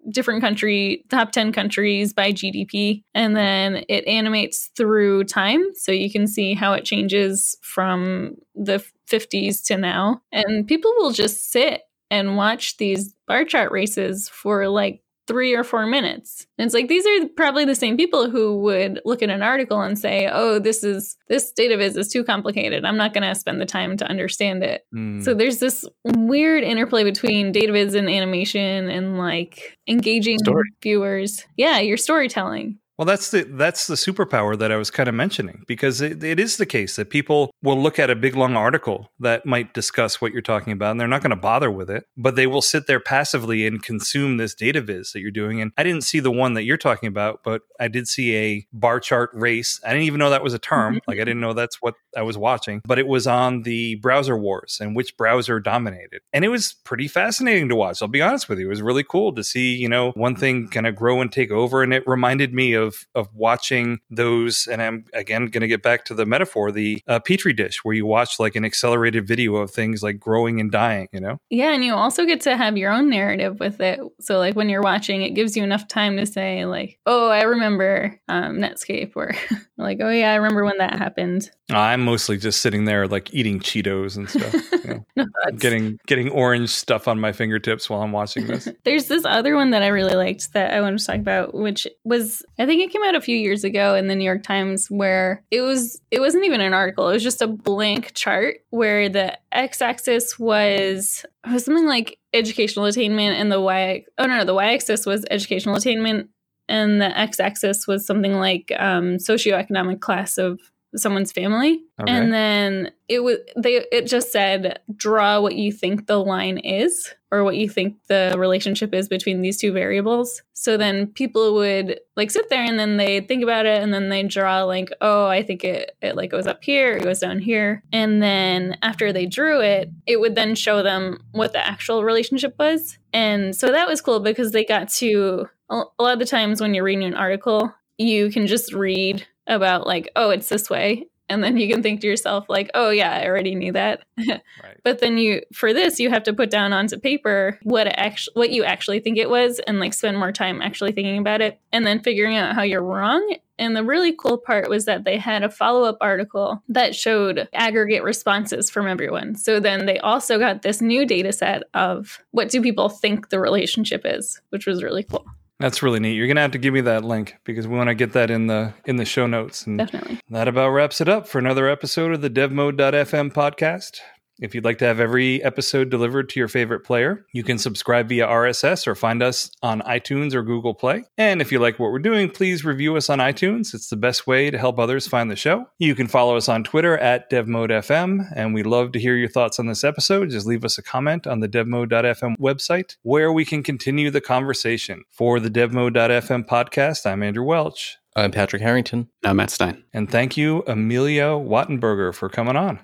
[0.08, 3.02] different country, top 10 countries by GDP.
[3.14, 5.62] And then it animates through time.
[5.74, 10.22] So you can see how it changes from the 50s to now.
[10.32, 15.62] And people will just sit and watch these bar chart races for like three or
[15.62, 16.44] four minutes.
[16.58, 19.80] And it's like these are probably the same people who would look at an article
[19.80, 22.84] and say, "Oh, this is this data viz is too complicated.
[22.84, 25.22] I'm not going to spend the time to understand it." Mm.
[25.22, 30.64] So there's this weird interplay between data viz and animation and like engaging Story.
[30.82, 31.46] viewers.
[31.56, 32.79] Yeah, your storytelling.
[33.00, 36.38] Well, that's the that's the superpower that I was kind of mentioning because it, it
[36.38, 40.20] is the case that people will look at a big long article that might discuss
[40.20, 42.60] what you're talking about, and they're not going to bother with it, but they will
[42.60, 45.62] sit there passively and consume this data viz that you're doing.
[45.62, 48.66] And I didn't see the one that you're talking about, but I did see a
[48.70, 49.80] bar chart race.
[49.82, 50.96] I didn't even know that was a term.
[50.96, 51.10] Mm-hmm.
[51.10, 54.36] like I didn't know that's what I was watching, but it was on the browser
[54.36, 58.02] wars and which browser dominated, and it was pretty fascinating to watch.
[58.02, 60.68] I'll be honest with you, it was really cool to see you know one thing
[60.68, 64.66] kind of grow and take over, and it reminded me of of of watching those.
[64.66, 67.94] And I'm again going to get back to the metaphor, the uh, petri dish, where
[67.94, 71.08] you watch like an accelerated video of things like growing and dying.
[71.12, 71.38] You know?
[71.50, 74.00] Yeah, and you also get to have your own narrative with it.
[74.20, 77.42] So like when you're watching, it gives you enough time to say like, "Oh, I
[77.42, 79.32] remember um, Netscape," or
[79.78, 83.60] like, "Oh yeah, I remember when that happened." I'm mostly just sitting there like eating
[83.60, 88.12] Cheetos and stuff, you know, no, getting getting orange stuff on my fingertips while I'm
[88.12, 88.68] watching this.
[88.84, 91.86] There's this other one that I really liked that I want to talk about, which
[92.04, 94.90] was I think it came out a few years ago in the New York Times
[94.90, 99.08] where it was it wasn't even an article, it was just a blank chart where
[99.08, 104.54] the x-axis was was something like educational attainment and the y oh no, no the
[104.54, 106.30] y-axis was educational attainment
[106.68, 110.60] and the x-axis was something like um, socioeconomic class of
[110.96, 111.82] someone's family.
[112.00, 112.12] Okay.
[112.12, 117.14] and then it was they it just said draw what you think the line is
[117.32, 120.42] or what you think the relationship is between these two variables.
[120.52, 124.08] So then people would like sit there and then they think about it and then
[124.08, 127.38] they draw like oh i think it it like goes up here it goes down
[127.38, 127.82] here.
[127.92, 132.54] And then after they drew it it would then show them what the actual relationship
[132.58, 132.98] was.
[133.12, 136.74] And so that was cool because they got to a lot of the times when
[136.74, 141.06] you're reading an article you can just read about like, oh, it's this way.
[141.28, 144.02] And then you can think to yourself, like, oh, yeah, I already knew that.
[144.28, 144.42] right.
[144.82, 148.50] But then you, for this, you have to put down onto paper what actually, what
[148.50, 151.86] you actually think it was, and like spend more time actually thinking about it, and
[151.86, 153.36] then figuring out how you're wrong.
[153.60, 157.48] And the really cool part was that they had a follow up article that showed
[157.52, 159.36] aggregate responses from everyone.
[159.36, 163.38] So then they also got this new data set of what do people think the
[163.38, 165.26] relationship is, which was really cool.
[165.60, 166.14] That's really neat.
[166.14, 168.46] You're gonna have to give me that link because we want to get that in
[168.46, 169.66] the in the show notes.
[169.66, 170.18] And Definitely.
[170.30, 174.00] That about wraps it up for another episode of the DevMode.fm podcast.
[174.40, 178.08] If you'd like to have every episode delivered to your favorite player, you can subscribe
[178.08, 181.04] via RSS or find us on iTunes or Google Play.
[181.18, 183.74] And if you like what we're doing, please review us on iTunes.
[183.74, 185.66] It's the best way to help others find the show.
[185.78, 189.58] You can follow us on Twitter at DevModeFM, and we'd love to hear your thoughts
[189.58, 190.30] on this episode.
[190.30, 195.04] Just leave us a comment on the DevMode.fm website where we can continue the conversation.
[195.10, 197.98] For the DevMode.fm podcast, I'm Andrew Welch.
[198.16, 199.08] I'm Patrick Harrington.
[199.22, 199.84] I'm Matt Stein.
[199.92, 202.80] And thank you, Amelia Wattenberger, for coming on.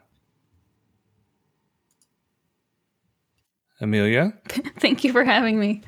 [3.81, 4.33] Amelia.
[4.81, 5.83] Thank you for having me.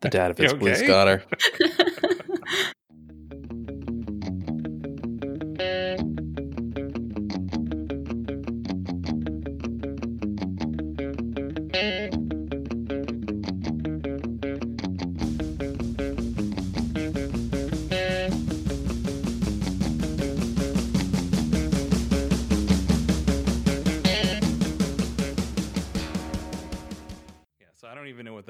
[0.00, 0.58] the dad of his okay?
[0.58, 1.22] blue scholar.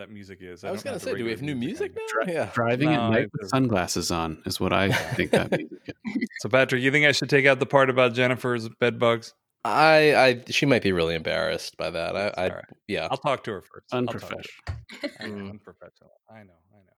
[0.08, 0.64] music is.
[0.64, 2.02] I, I was going to say, do we have new music now?
[2.08, 2.50] Dri- yeah.
[2.54, 6.28] Driving no, at night with sunglasses on is what I think that music is.
[6.40, 9.34] So, Patrick, you think I should take out the part about Jennifer's bed bugs?
[9.64, 12.16] I, I, she might be really embarrassed by that.
[12.16, 12.64] I, I right.
[12.86, 13.08] yeah.
[13.10, 13.92] I'll talk to her first.
[13.92, 14.44] Unprofessional.
[15.20, 15.50] Mm.
[15.50, 16.12] Unprofessional.
[16.30, 16.52] I know.